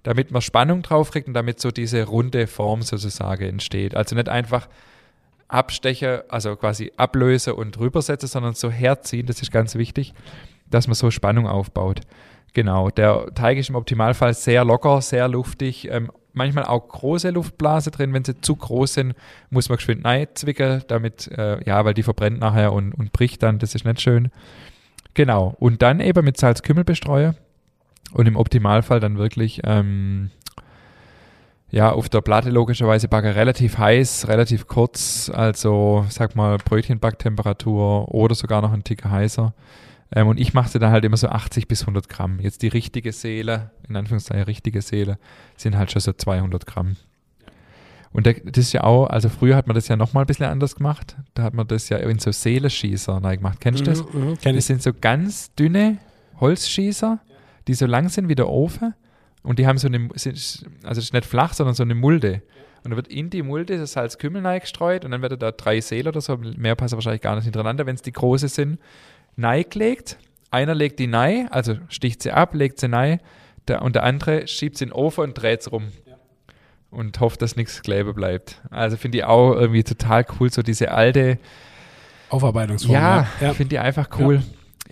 [0.03, 3.95] damit man Spannung drauf kriegt und damit so diese runde Form sozusagen entsteht.
[3.95, 4.66] Also nicht einfach
[5.53, 10.14] absteche, also quasi ablöse und rübersetze, sondern so herziehen, das ist ganz wichtig,
[10.70, 12.00] dass man so Spannung aufbaut.
[12.55, 17.90] Genau, der Teig ist im Optimalfall sehr locker, sehr luftig, ähm, manchmal auch große Luftblase
[17.90, 18.12] drin.
[18.12, 19.14] Wenn sie zu groß sind,
[19.50, 23.59] muss man geschwind zwicken, damit, äh, ja, weil die verbrennt nachher und, und bricht dann,
[23.59, 24.30] das ist nicht schön.
[25.14, 27.34] Genau, und dann eben mit Salzkümmel bestreue
[28.12, 30.30] und im Optimalfall dann wirklich ähm,
[31.73, 38.35] ja, auf der Platte logischerweise backe relativ heiß, relativ kurz, also sag mal Brötchenbacktemperatur oder
[38.35, 39.55] sogar noch ein Tick heißer.
[40.14, 42.41] Ähm, und ich mache sie dann halt immer so 80 bis 100 Gramm.
[42.41, 45.18] Jetzt die richtige Seele, in Anführungszeichen richtige Seele,
[45.57, 46.97] sind halt schon so 200 Gramm.
[48.12, 50.77] Und das ist ja auch, also früher hat man das ja nochmal ein bisschen anders
[50.77, 51.16] gemacht.
[51.33, 53.59] Da hat man das ja in so Seeleschießer gemacht.
[53.61, 54.05] Kennst du das?
[54.12, 55.97] Mhm, kenn Das sind so ganz dünne
[56.39, 57.20] Holzschießer,
[57.66, 58.93] die so lang sind wie der Ofen
[59.43, 60.64] und die haben so eine, also es
[60.99, 62.43] ist nicht flach, sondern so eine Mulde.
[62.84, 66.11] Und da wird in die Mulde das Salzkümmel gestreut und dann werden da drei Seele
[66.11, 68.78] oder so, mehr passen wahrscheinlich gar nicht hintereinander, wenn es die große sind,
[69.36, 70.18] gelegt.
[70.51, 73.20] Einer legt die nei, also sticht sie ab, legt sie nei,
[73.68, 75.88] der, und der andere schiebt sie in den Ofen und dreht es rum.
[76.90, 78.61] Und hofft, dass nichts kleben bleibt.
[78.68, 81.38] Also finde ich auch irgendwie total cool, so diese alte
[82.28, 82.93] Aufarbeitungsform.
[82.93, 83.55] Ja, ja.
[83.55, 84.36] finde ich einfach cool.
[84.36, 84.43] Ja.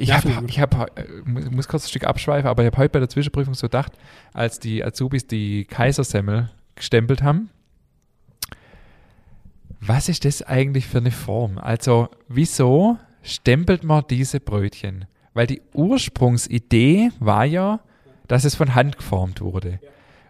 [0.01, 2.67] Ich Ja, habe, finde ich hab, äh, mu- muss kurz ein Stück abschweifen, aber ich
[2.69, 3.93] habe heute bei der Zwischenprüfung so gedacht,
[4.33, 7.51] als die Azubis die Kaisersemmel gestempelt haben,
[9.81, 11.59] was ist das eigentlich für eine Form?
[11.59, 15.07] Also, wieso stempelt man diese Brötchen?
[15.33, 17.81] Weil die Ursprungsidee war ja,
[18.29, 19.81] dass es von Hand geformt wurde.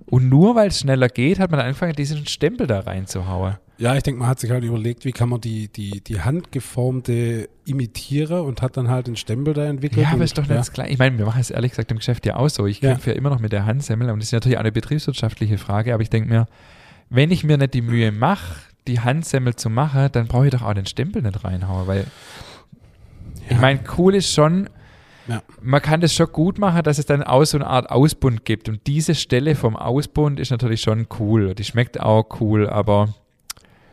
[0.06, 3.56] Und nur weil es schneller geht, hat man angefangen, diesen Stempel da reinzuhauen.
[3.80, 7.48] Ja, ich denke, man hat sich halt überlegt, wie kann man die, die, die handgeformte
[7.64, 10.02] imitieren und hat dann halt den Stempel da entwickelt.
[10.02, 10.92] Ja, aber und, ist doch nicht das Gleiche.
[10.92, 12.66] Ich meine, wir machen es ehrlich gesagt im Geschäft ja auch so.
[12.66, 12.90] Ich Ja.
[12.90, 15.94] kämpfe ja immer noch mit der Handsemmel und das ist natürlich auch eine betriebswirtschaftliche Frage,
[15.94, 16.46] aber ich denke mir,
[17.08, 18.54] wenn ich mir nicht die Mühe mache,
[18.86, 22.04] die Handsemmel zu machen, dann brauche ich doch auch den Stempel nicht reinhauen, weil
[23.48, 24.68] ich meine, cool ist schon,
[25.26, 25.42] Ja.
[25.62, 28.68] man kann das schon gut machen, dass es dann auch so eine Art Ausbund gibt
[28.68, 31.54] und diese Stelle vom Ausbund ist natürlich schon cool.
[31.54, 33.14] Die schmeckt auch cool, aber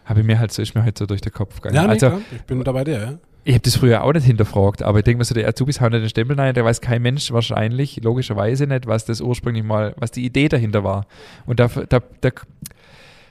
[0.08, 1.76] habe ich mir halt so, ist mir halt so durch den Kopf gegangen.
[1.76, 3.14] Ja, nee, also, klar, ich bin da bei dir, ja.
[3.44, 5.92] ich habe das früher auch nicht hinterfragt, aber ich denke mir so, der Azubis hauen
[5.92, 9.94] nicht den Stempel rein, da weiß kein Mensch wahrscheinlich, logischerweise nicht, was das ursprünglich mal,
[9.98, 11.06] was die Idee dahinter war.
[11.46, 12.30] Und da, da, da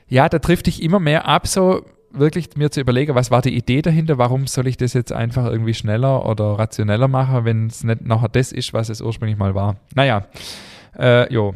[0.07, 3.55] ja, da trifft dich immer mehr ab, so wirklich mir zu überlegen, was war die
[3.55, 7.83] Idee dahinter, warum soll ich das jetzt einfach irgendwie schneller oder rationeller machen, wenn es
[7.83, 9.77] nicht nachher das ist, was es ursprünglich mal war.
[9.93, 10.25] Naja,
[10.97, 11.53] äh, jo,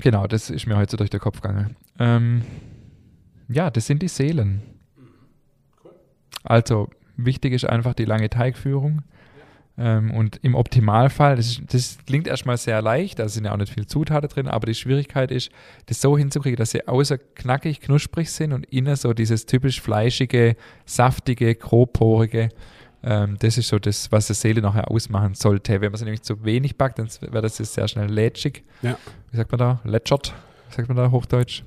[0.00, 1.76] genau, das ist mir heute so durch den Kopf gegangen.
[1.98, 2.42] Ähm,
[3.48, 4.62] ja, das sind die Seelen.
[6.44, 9.02] Also, wichtig ist einfach die lange Teigführung.
[9.80, 13.56] Ähm, und im Optimalfall, das, ist, das klingt erstmal sehr leicht, da sind ja auch
[13.56, 15.50] nicht viele Zutaten drin, aber die Schwierigkeit ist,
[15.86, 20.56] das so hinzukriegen, dass sie außer knackig, knusprig sind und innen so dieses typisch fleischige,
[20.84, 22.48] saftige, grobporige.
[23.04, 25.80] Ähm, das ist so das, was die Seele nachher ausmachen sollte.
[25.80, 28.64] Wenn man sie nämlich zu wenig backt, dann wird das sehr schnell lätschig.
[28.82, 28.98] Ja.
[29.30, 29.80] Wie sagt man da?
[29.84, 30.34] Lätschert?
[30.70, 31.62] Sagt man da Hochdeutsch?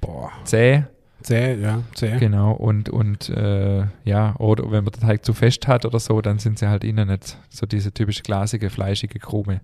[0.00, 0.84] Boah, Zäh.
[1.22, 2.18] Zäh, ja, zäh.
[2.18, 6.20] Genau, und, und äh, ja, oder wenn man den Teig zu fest hat oder so,
[6.20, 9.60] dann sind sie halt innen nicht so diese typisch glasige, fleischige Krume.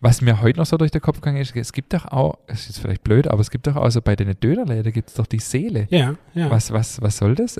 [0.00, 2.68] Was mir heute noch so durch den Kopf gegangen ist, es gibt doch auch, es
[2.68, 5.26] ist vielleicht blöd, aber es gibt doch auch so bei den Dönerläden gibt es doch
[5.26, 5.86] die Seele.
[5.90, 6.50] Ja, ja.
[6.50, 7.58] Was, was, was soll das?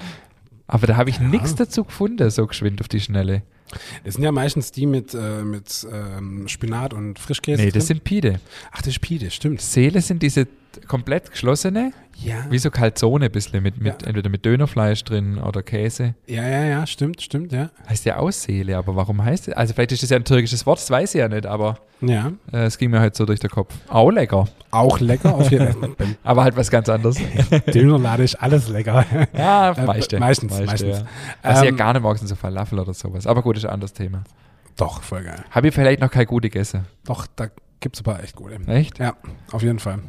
[0.66, 1.24] aber da habe ich Ja.
[1.28, 3.42] nichts dazu gefunden, so geschwind auf die Schnelle.
[4.04, 7.62] Das sind ja meistens die mit, äh, mit ähm, Spinat und Frischkäse.
[7.62, 7.96] Nee, das drin.
[7.96, 8.40] sind Pide.
[8.72, 9.60] Ach, das ist Pide, stimmt.
[9.60, 10.46] Seele sind diese
[10.86, 12.46] komplett geschlossene, Ja.
[12.50, 14.08] wie so Calzone ein bisschen, mit, mit, Ja.
[14.08, 16.14] entweder mit Dönerfleisch drin oder Käse.
[16.26, 17.70] Ja, ja, ja, stimmt, stimmt, ja.
[17.88, 19.54] Heißt ja auch Seele, aber warum heißt es?
[19.54, 22.32] Also vielleicht ist das ja ein türkisches Wort, das weiß ich ja nicht, aber Ja.
[22.52, 23.74] äh, es ging mir halt so durch den Kopf.
[23.88, 25.90] Auch lecker, Auch lecker, auf jeden Fall.
[26.22, 27.16] Aber halt was ganz anderes.
[27.72, 29.04] Dönerladen ist alles lecker.
[29.36, 30.98] ja, Äh, meiste, meistens, meiste, meistens.
[31.00, 31.06] Ja.
[31.42, 33.26] Also ja Ähm, gar nicht morgens so Falafel oder sowas.
[33.26, 34.24] Aber gut, ist ein anderes Thema.
[34.76, 35.44] Doch, voll geil.
[35.50, 36.84] Habe ich vielleicht noch keine gute gegessen?
[37.04, 37.48] Doch, da
[37.80, 38.54] gibt es ein paar echt gute.
[38.68, 38.98] Echt?
[39.00, 39.14] Ja,
[39.50, 40.00] auf jeden Fall.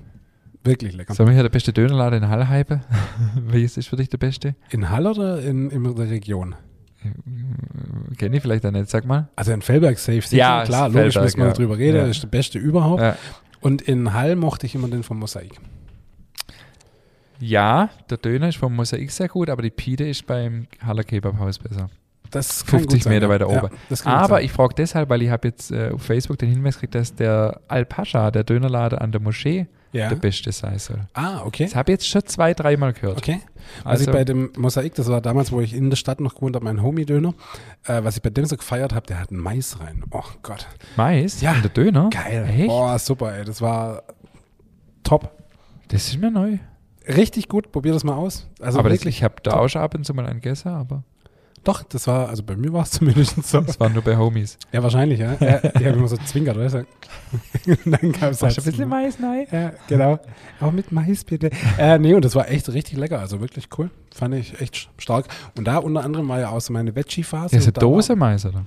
[0.70, 1.14] Wirklich lecker.
[1.14, 2.82] Sollen wir hier der beste Dönerladen in Halle hypen?
[3.36, 4.56] Welches ist für dich der beste?
[4.70, 6.56] In Hall oder in, in der Region?
[8.18, 9.30] Kenne ich vielleicht auch nicht, sag mal.
[9.36, 11.54] Also in Feldberg safe sicher, Ja, klar, logisch Feldberg, müssen wir ja.
[11.54, 12.02] drüber reden, Ja.
[12.08, 13.02] das ist der beste überhaupt.
[13.02, 13.16] Ja.
[13.62, 15.54] Und in Hall mochte ich immer den vom Mosaik.
[17.40, 21.58] ja, der Döner ist vom Mosaik sehr gut, aber die Pide ist beim Haller Kebabhaus
[21.60, 21.90] besser.
[22.32, 23.30] Das kann 50 gut sein, Meter ja.
[23.34, 23.70] weiter Ja, oben.
[23.90, 24.44] gut Aber sein.
[24.46, 27.62] ich frage deshalb, weil ich habe jetzt äh, auf Facebook den Hinweis gekriegt, dass der
[27.70, 30.10] Al-Pascha, der Dönerladen an der Moschee, ja.
[30.10, 31.00] der beste sein soll.
[31.14, 31.66] Ah, okay.
[31.66, 33.18] Das habe ich jetzt schon zwei, dreimal gehört.
[33.18, 33.42] Okay.
[33.84, 36.36] Was Also, ich bei dem Mosaik, das war damals, wo ich in der Stadt noch
[36.36, 37.34] gewohnt habe, mein Homie-Döner,
[37.86, 40.04] äh, was ich bei dem so gefeiert habe, der hat einen Mais rein.
[40.12, 40.68] Oh Gott.
[40.96, 41.54] Mais Ja.
[41.54, 42.10] und der Döner?
[42.10, 42.48] Geil.
[42.50, 42.70] Echt?
[42.70, 43.46] Oh, super, ey.
[43.46, 44.04] Das war
[45.04, 45.32] top.
[45.90, 46.58] Das ist mir neu.
[47.08, 48.48] Richtig gut, probier das mal aus.
[48.62, 49.60] Also aber das, wirklich, ich habe da top.
[49.62, 51.04] auch schon ab und zu mal einen gegessen, aber
[51.64, 53.62] doch, das war, also bei mir war es zumindest so.
[53.62, 54.58] das war nur bei Homies.
[54.72, 55.36] Ja, wahrscheinlich, ja.
[55.40, 56.78] ja ich habe immer so zwinkert, du.
[57.66, 59.48] Und dann gab es halt ein bisschen Mais, nein?
[59.52, 60.20] Ja, genau.
[60.60, 61.50] Auch mit Mais bitte.
[61.78, 63.20] Äh, nee, und das war echt richtig lecker.
[63.20, 63.90] Also wirklich cool.
[64.14, 65.28] Fand ich echt stark.
[65.58, 67.56] Und da unter anderem war ja auch so meine Veggie-Phase.
[67.56, 68.66] Das ist eine Dose Mais, oder?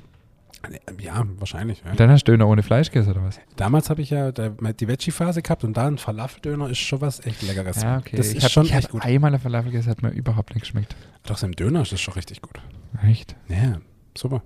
[1.01, 1.83] Ja, wahrscheinlich.
[1.85, 1.95] Ja.
[1.95, 3.41] Dann hast du Döner ohne Fleisch gegessen, oder was?
[3.57, 7.43] Damals habe ich ja die Veggie-Phase gehabt und da ein Falafeldöner ist schon was echt
[7.43, 7.83] Leckeres.
[7.83, 8.17] Ja, okay.
[8.17, 9.03] Das ich ist habe schon ich echt hab gut.
[9.05, 10.95] einmal eine Falafel gegessen, hat mir überhaupt nicht geschmeckt.
[11.25, 12.61] Doch, so im Döner ist das schon richtig gut.
[13.05, 13.35] Echt?
[13.49, 13.81] Ja,
[14.17, 14.43] super.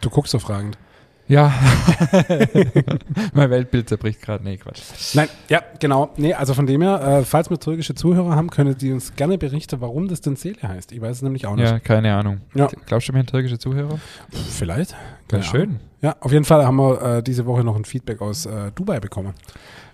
[0.00, 0.78] Du guckst so fragend.
[1.28, 1.52] Ja.
[3.32, 4.44] mein Weltbild zerbricht gerade.
[4.44, 4.80] Nee, Quatsch.
[5.14, 6.10] Nein, ja, genau.
[6.16, 9.38] Nee, also von dem her, äh, falls wir türkische Zuhörer haben, können die uns gerne
[9.38, 10.92] berichten, warum das denn Seele heißt.
[10.92, 11.70] Ich weiß es nämlich auch nicht.
[11.70, 12.40] Ja, keine Ahnung.
[12.54, 12.68] Ja.
[12.86, 13.98] Glaubst du, wir haben türkische Zuhörer?
[14.30, 14.92] Vielleicht.
[14.92, 14.98] Ja,
[15.28, 15.80] Keine schön.
[16.02, 18.98] Ja, auf jeden Fall haben wir äh, diese Woche noch ein Feedback aus äh, Dubai
[19.00, 19.34] bekommen.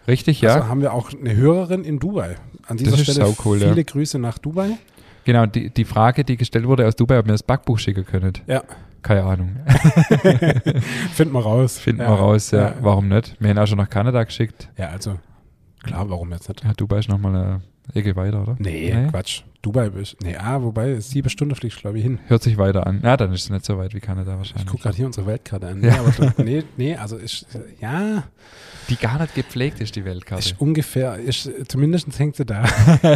[0.09, 0.55] Richtig, ja.
[0.55, 2.37] Also haben wir auch eine Hörerin in Dubai.
[2.67, 3.83] An dieser Das ist Stelle saucool, viele ja.
[3.83, 4.79] Grüße nach Dubai.
[5.25, 8.33] Genau, die, die Frage, die gestellt wurde aus Dubai, ob wir das Backbuch schicken können.
[8.47, 8.63] Ja,
[9.03, 9.57] Keine Ahnung.
[11.13, 11.79] finden wir raus.
[11.79, 12.09] Finden ja.
[12.09, 12.61] wir raus, ja.
[12.61, 12.75] Ja.
[12.81, 13.37] Warum nicht?
[13.41, 14.69] Wir haben auch schon nach Kanada geschickt.
[14.77, 15.19] Ja, also
[15.83, 16.65] klar, warum jetzt nicht?
[16.65, 17.61] Ja, Dubai ist nochmal eine
[17.95, 18.57] Ecke weiter, oder?
[18.59, 19.09] Nee, Nee?
[19.11, 19.43] Quatsch.
[19.61, 20.17] Dubai bist.
[20.23, 22.21] Nee, ah, wobei sieben Stunden fliegst du, glaube ich, hin.
[22.29, 23.01] Hört sich weiter an.
[23.03, 24.67] Ja, dann ist es nicht so weit wie Kanada Ich wahrscheinlich.
[24.69, 25.83] gucke gerade hier unsere Weltkarte an.
[25.83, 25.89] Ja.
[25.97, 26.01] Ja.
[26.01, 27.45] aber nee, nee, also ist,
[27.81, 28.23] ja,
[28.89, 30.45] Die gar nicht gepflegt ist, die Weltkarte.
[30.49, 32.63] ist ungefähr, ist, zumindest hängt sie da.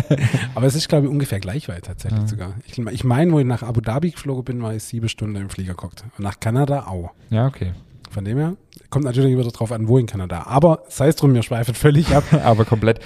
[0.57, 2.27] aber es ist, glaube ich, ungefähr gleich weit tatsächlich Ja.
[2.27, 2.55] sogar.
[2.67, 5.49] Ich, ich meine, wo ich nach Abu Dhabi geflogen bin, war ich sieben Stunden im
[5.49, 6.05] Flieger geguckt.
[6.19, 7.13] Und nach Kanada auch.
[7.31, 7.73] Ja, okay.
[8.11, 8.57] Von dem her,
[8.91, 10.43] kommt natürlich wieder drauf an, wo in Kanada.
[10.47, 12.25] Aber sei es drum, wir schweifen völlig ab.
[12.45, 12.99] Aber komplett.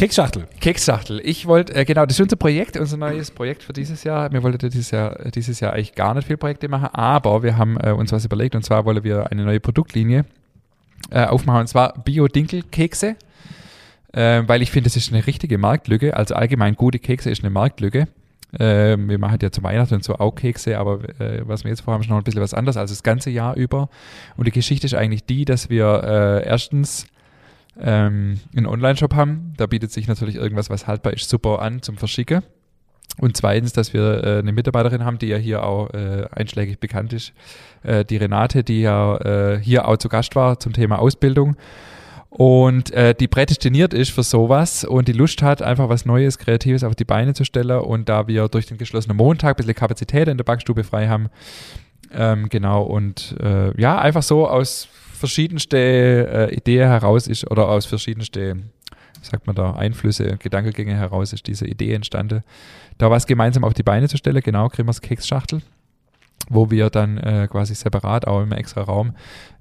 [0.00, 0.46] Keksschachtel.
[0.60, 1.20] Keksschachtel.
[1.22, 4.32] Ich wollte, äh, genau, das ist unser Projekt, unser neues Projekt für dieses Jahr.
[4.32, 7.58] Wir wollten dieses Jahr, äh, dieses Jahr eigentlich gar nicht viel Projekte machen, aber wir
[7.58, 10.24] haben äh, uns was überlegt und zwar wollen wir eine neue Produktlinie
[11.10, 13.16] äh, aufmachen und zwar Bio-Dinkel-Kekse.
[14.14, 16.16] Äh, weil ich finde, das ist eine richtige Marktlücke.
[16.16, 18.08] Also allgemein gute Kekse ist eine Marktlücke.
[18.58, 21.82] Äh, wir machen ja zu Weihnachten und so auch Kekse, aber äh, was wir jetzt
[21.82, 23.90] vorhaben, ist noch ein bisschen was anderes als das ganze Jahr über.
[24.38, 27.06] Und die Geschichte ist eigentlich die, dass wir äh, erstens
[27.78, 29.52] ähm, einen Online-Shop haben.
[29.56, 32.42] Da bietet sich natürlich irgendwas, was haltbar ist, super an zum Verschicken.
[33.18, 37.12] Und zweitens, dass wir äh, eine Mitarbeiterin haben, die ja hier auch äh, einschlägig bekannt
[37.12, 37.32] ist,
[37.82, 41.56] äh, die Renate, die ja äh, hier auch zu Gast war zum Thema Ausbildung
[42.30, 46.84] und äh, die prädestiniert ist für sowas und die Lust hat, einfach was Neues, Kreatives
[46.84, 47.80] auf die Beine zu stellen.
[47.80, 51.28] Und da wir durch den geschlossenen Montag ein bisschen Kapazität in der Backstube frei haben,
[52.12, 54.88] ähm, genau, und äh, ja, einfach so aus
[55.20, 58.56] verschiedenste äh, Ideen heraus ist oder aus verschiedenste,
[59.22, 62.42] sagt man da, Einflüsse, Gedankengänge heraus ist diese Idee entstanden,
[62.98, 65.60] da was gemeinsam auf die Beine zu stellen, genau, Grimmers Keksschachtel,
[66.48, 69.12] wo wir dann äh, quasi separat auch im extra Raum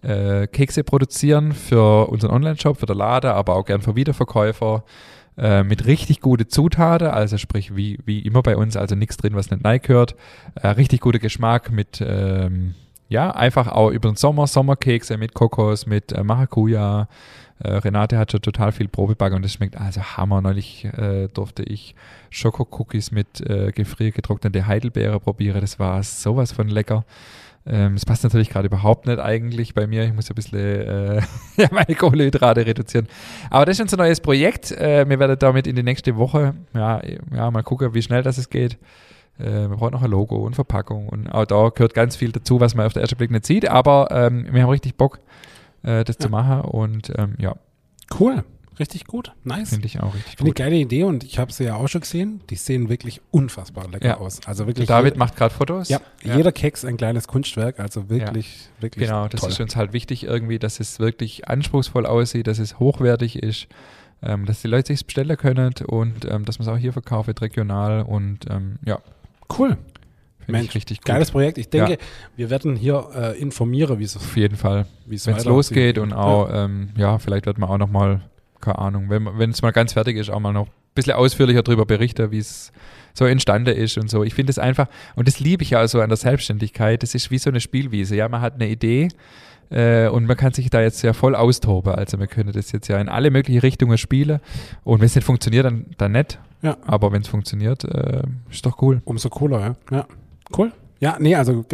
[0.01, 4.84] äh, Kekse produzieren für unseren Online-Shop, für den Laden, aber auch gern für Wiederverkäufer
[5.38, 9.36] äh, mit richtig gute Zutaten, also sprich wie, wie immer bei uns, also nichts drin,
[9.36, 10.16] was nicht rein gehört,
[10.55, 12.76] äh, richtig guter Geschmack mit ähm,
[13.10, 17.07] ja, einfach auch über den Sommer, Sommerkekse mit Kokos, mit äh, Maracuja.
[17.62, 20.41] Äh, Renate hat schon total viel Probebacken und das schmeckt also Hammer.
[20.41, 21.95] Neulich äh, durfte ich
[22.30, 25.60] Schokocookies mit äh, gefriergetrocknete Heidelbeere probieren.
[25.60, 27.03] Das war sowas von lecker.
[27.66, 30.05] Ähm, das passt natürlich gerade überhaupt nicht eigentlich bei mir.
[30.05, 31.22] Ich muss ein bisschen äh,
[31.72, 33.07] meine Kohlenhydrate reduzieren.
[33.49, 34.72] Aber das ist unser neues Projekt.
[34.72, 37.01] Äh, wir werden damit in die nächste Woche, ja,
[37.36, 38.78] ja, mal gucken, wie schnell das es geht.
[39.40, 42.60] Äh, wir brauchen noch ein Logo und Verpackung und auch da gehört ganz viel dazu,
[42.60, 45.20] was man auf den ersten Blick nicht sieht, aber ähm, wir haben richtig Bock,
[45.84, 46.26] äh, das Ja.
[46.26, 47.56] zu machen und ähm, ja,
[48.20, 48.44] Cool.
[48.80, 49.34] Richtig gut.
[49.44, 49.72] Nice.
[49.72, 50.56] finde ich auch richtig Finde ich gut.
[50.56, 52.40] geile Idee und ich habe sie ja auch schon gesehen.
[52.50, 54.18] Die sehen wirklich unfassbar lecker Ja.
[54.20, 54.40] aus.
[54.46, 54.88] Also Der wirklich.
[54.88, 55.90] David je- macht gerade Fotos.
[55.90, 57.82] ja, jeder Keks ein kleines Kunstwerk.
[57.82, 59.06] Also wirklich, wirklich.
[59.10, 59.50] Genau, das toll.
[59.50, 63.68] ist uns halt wichtig irgendwie, dass es wirklich anspruchsvoll aussieht, dass es hochwertig ist,
[64.24, 67.42] ähm, dass die Leute sich bestellen können und ähm, dass man es auch hier verkauft,
[67.42, 69.00] regional und ähm, ja,
[69.58, 69.78] cool.
[70.47, 71.06] Mensch, richtig gut.
[71.06, 71.58] Geiles Projekt.
[71.60, 71.97] Ich denke, Ja.
[72.36, 74.86] wir werden hier äh, informieren, wie es Auf jeden Fall.
[75.06, 78.22] wenn es losgeht und auch, ähm, ja, vielleicht wird man auch noch mal,
[78.60, 81.62] keine Ahnung, wenn wenn es mal ganz fertig ist, auch mal noch ein bisschen ausführlicher
[81.62, 82.72] darüber berichten, wie es
[83.20, 84.24] so entstanden ist und so.
[84.24, 87.30] Ich finde es einfach, und das liebe ich ja so an der Selbstständigkeit, das ist
[87.30, 88.15] wie so eine Spielwiese.
[88.15, 89.09] Ja, man hat eine Idee
[89.70, 91.93] äh, und man kann sich da jetzt ja voll austoben.
[91.93, 94.39] Also wir können das jetzt ja in alle möglichen Richtungen spielen
[94.84, 96.39] und wenn es nicht funktioniert, dann, dann nicht.
[96.61, 96.78] Ja.
[96.86, 99.01] Aber wenn es funktioniert, äh, ist doch cool.
[99.05, 99.76] Umso cooler, ja.
[99.91, 100.05] ja.
[100.57, 100.72] Cool.
[100.99, 101.65] Ja, nee, also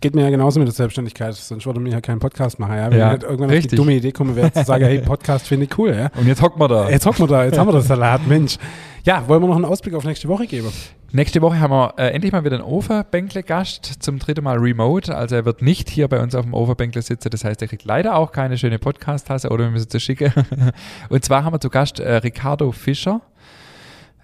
[0.00, 2.76] geht mir ja genauso mit der Selbstständigkeit, sonst würde mir ja keinen Podcast machen.
[2.76, 2.90] Ja?
[2.90, 3.66] Wenn Ja, ich nicht irgendwann richtig.
[3.66, 5.94] auf die dumme Idee komme, wäre zu sagen, hey, Podcast finde ich cool.
[5.94, 6.10] Ja?
[6.18, 6.88] Und jetzt hocken wir da.
[6.88, 8.56] Jetzt hocken wir da, jetzt haben wir das Salat, Mensch.
[9.04, 10.68] Ja, wollen wir noch einen Ausblick auf nächste Woche geben?
[11.12, 15.14] Nächste Woche haben wir äh, endlich mal wieder einen Overbänkle-Gast, zum dritten Mal remote.
[15.14, 17.30] Also er wird nicht hier bei uns auf dem Overbänkle sitzen.
[17.30, 20.32] Das heißt, er kriegt leider auch keine schöne Podcast-Tasse oder wir müssen sie schicken.
[21.08, 23.22] Und zwar haben wir zu Gast äh, Ricardo Fischer.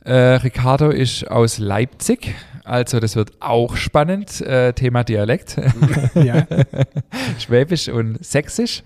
[0.04, 2.34] Äh, Ricardo ist aus Leipzig.
[2.66, 4.40] Also das wird auch spannend.
[4.40, 5.56] Äh, Thema Dialekt.
[6.14, 6.46] ja.
[7.38, 8.82] Schwäbisch und Sächsisch.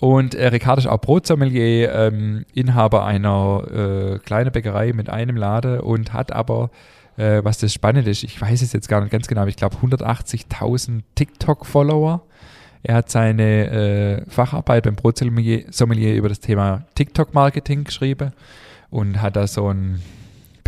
[0.00, 5.80] Und äh, Ricardo ist auch Brotsommelier, ähm, Inhaber einer äh, kleinen Bäckerei mit einem Laden
[5.80, 6.70] und hat aber,
[7.16, 9.56] äh, was das Spannende ist, ich weiß es jetzt gar nicht ganz genau, aber ich
[9.56, 12.22] glaube 180.000 TikTok-Follower.
[12.84, 18.32] Er hat seine äh, Facharbeit beim Brotsommelier Sommelier über das Thema TikTok-Marketing geschrieben
[18.90, 20.00] und hat da so ein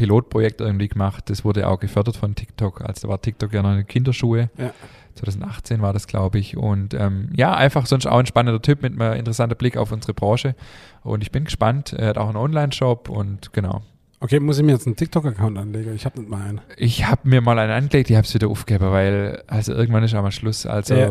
[0.01, 1.29] Pilotprojekt irgendwie gemacht.
[1.29, 2.81] Das wurde auch gefördert von TikTok.
[2.81, 4.49] Also da war TikTok ja noch in Kinderschuhe.
[4.57, 4.73] Ja.
[5.17, 6.57] 2018 war das, glaube ich.
[6.57, 10.15] Und ähm, ja, einfach sonst auch ein spannender Typ mit einem interessanten Blick auf unsere
[10.15, 10.55] Branche.
[11.03, 11.93] Und ich bin gespannt.
[11.93, 13.83] Er hat auch einen Online-Shop und genau.
[14.21, 15.95] Okay, muss ich mir jetzt einen TikTok-Account anlegen?
[15.95, 16.61] Ich habe nicht mal einen.
[16.79, 20.15] Ich habe mir mal einen angelegt, ich habe es wieder aufgegeben, weil also irgendwann ist
[20.15, 20.65] auch mal Schluss.
[20.65, 21.09] Also Ja.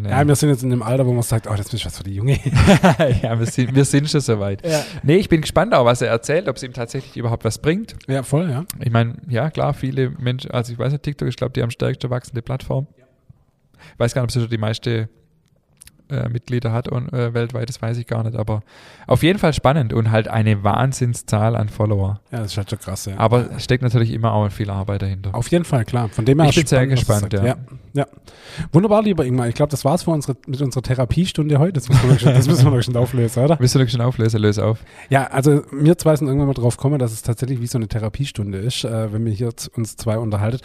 [0.00, 0.08] Nee.
[0.08, 2.04] Ja, wir sind jetzt in dem Alter, wo man sagt, oh, das ist was für
[2.04, 2.38] die Junge.
[3.22, 4.66] ja, wir sind, wir sind schon soweit.
[4.66, 4.84] Ja.
[5.02, 7.96] Nee, ich bin gespannt auch, was er erzählt, ob es ihm tatsächlich überhaupt was bringt.
[8.06, 8.64] ja, voll, ja.
[8.80, 11.62] Ich meine, ja, klar, viele Menschen, also ich weiß nicht, TikTok ist, glaube ich, die
[11.62, 12.86] am stärksten wachsende Plattform.
[13.92, 15.08] Ich weiß gar nicht, ob sie schon die meiste
[16.10, 18.62] äh, Mitglieder hat und äh, weltweit, das weiß ich gar nicht, aber
[19.06, 22.20] auf jeden Fall spannend und halt eine Wahnsinnszahl an Follower.
[22.30, 23.18] Ja, das ist halt schon krass, ja.
[23.18, 25.34] Aber es steckt natürlich immer auch viel Arbeit dahinter.
[25.34, 26.08] Auf jeden Fall, klar.
[26.08, 27.44] Von dem her Ich bin sehr spannend, du gespannt, ja.
[27.44, 27.56] ja.
[27.94, 28.06] ja.
[28.72, 29.48] Wunderbar, lieber Ingmar.
[29.48, 31.72] Ich glaube, das war's für unsere, mit unserer Therapiestunde heute.
[31.72, 33.56] Das müssen wir noch schon, das müssen wir schon auflösen, oder?
[33.56, 34.40] Du noch schon auflösen?
[34.40, 34.84] Löse auf.
[35.08, 37.88] Ja, also wir zwei sind irgendwann mal drauf gekommen, dass es tatsächlich wie so eine
[37.88, 40.58] Therapiestunde ist, äh, wenn wir hier uns zwei unterhalten.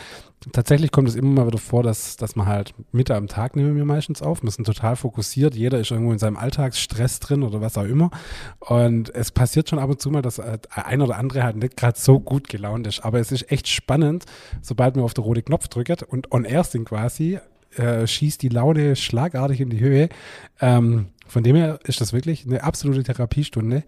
[0.54, 3.76] Tatsächlich kommt es immer mal wieder vor, dass, dass man halt Mitte am Tag nehmen
[3.76, 4.40] wir meistens auf.
[4.42, 5.54] Sind total fokussiert.
[5.54, 8.10] Jeder ist irgendwo in seinem Alltagsstress drin oder was auch immer.
[8.60, 11.76] Und es passiert schon ab und zu mal, dass äh, ein oder andere halt nicht
[11.76, 13.02] gerade so gut gelaunt ist.
[13.02, 14.26] Aber es ist echt spannend,
[14.62, 17.40] sobald man auf den roten Knopf drückt und on air sind quasi,
[17.76, 20.08] äh, schießt die Laune schlagartig in die Höhe.
[20.62, 23.84] Ähm, von dem her ist das wirklich eine absolute Therapiestunde.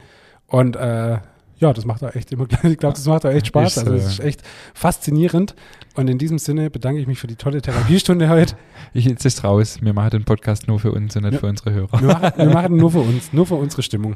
[0.48, 1.20] Und äh,
[1.62, 3.78] ja, das macht auch echt immer, ich glaube, das macht auch echt Spaß.
[3.78, 4.42] Ist, Also es äh, ist echt
[4.74, 5.56] faszinierend.
[5.96, 8.56] Und in diesem Sinne bedanke ich mich für die tolle Therapiestunde heute.
[8.94, 9.78] Ich, jetzt ist raus.
[9.82, 11.40] Wir machen den Podcast nur für uns und nicht Ja.
[11.40, 12.02] für unsere Hörer.
[12.02, 14.16] Wir machen, wir machen nur für uns, nur für unsere Stimmung.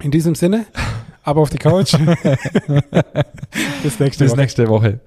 [0.00, 0.66] In diesem Sinne,
[1.22, 1.94] ab auf die Couch.
[3.82, 4.36] Bis nächste Bis Woche.
[4.40, 5.00] nächste Woche.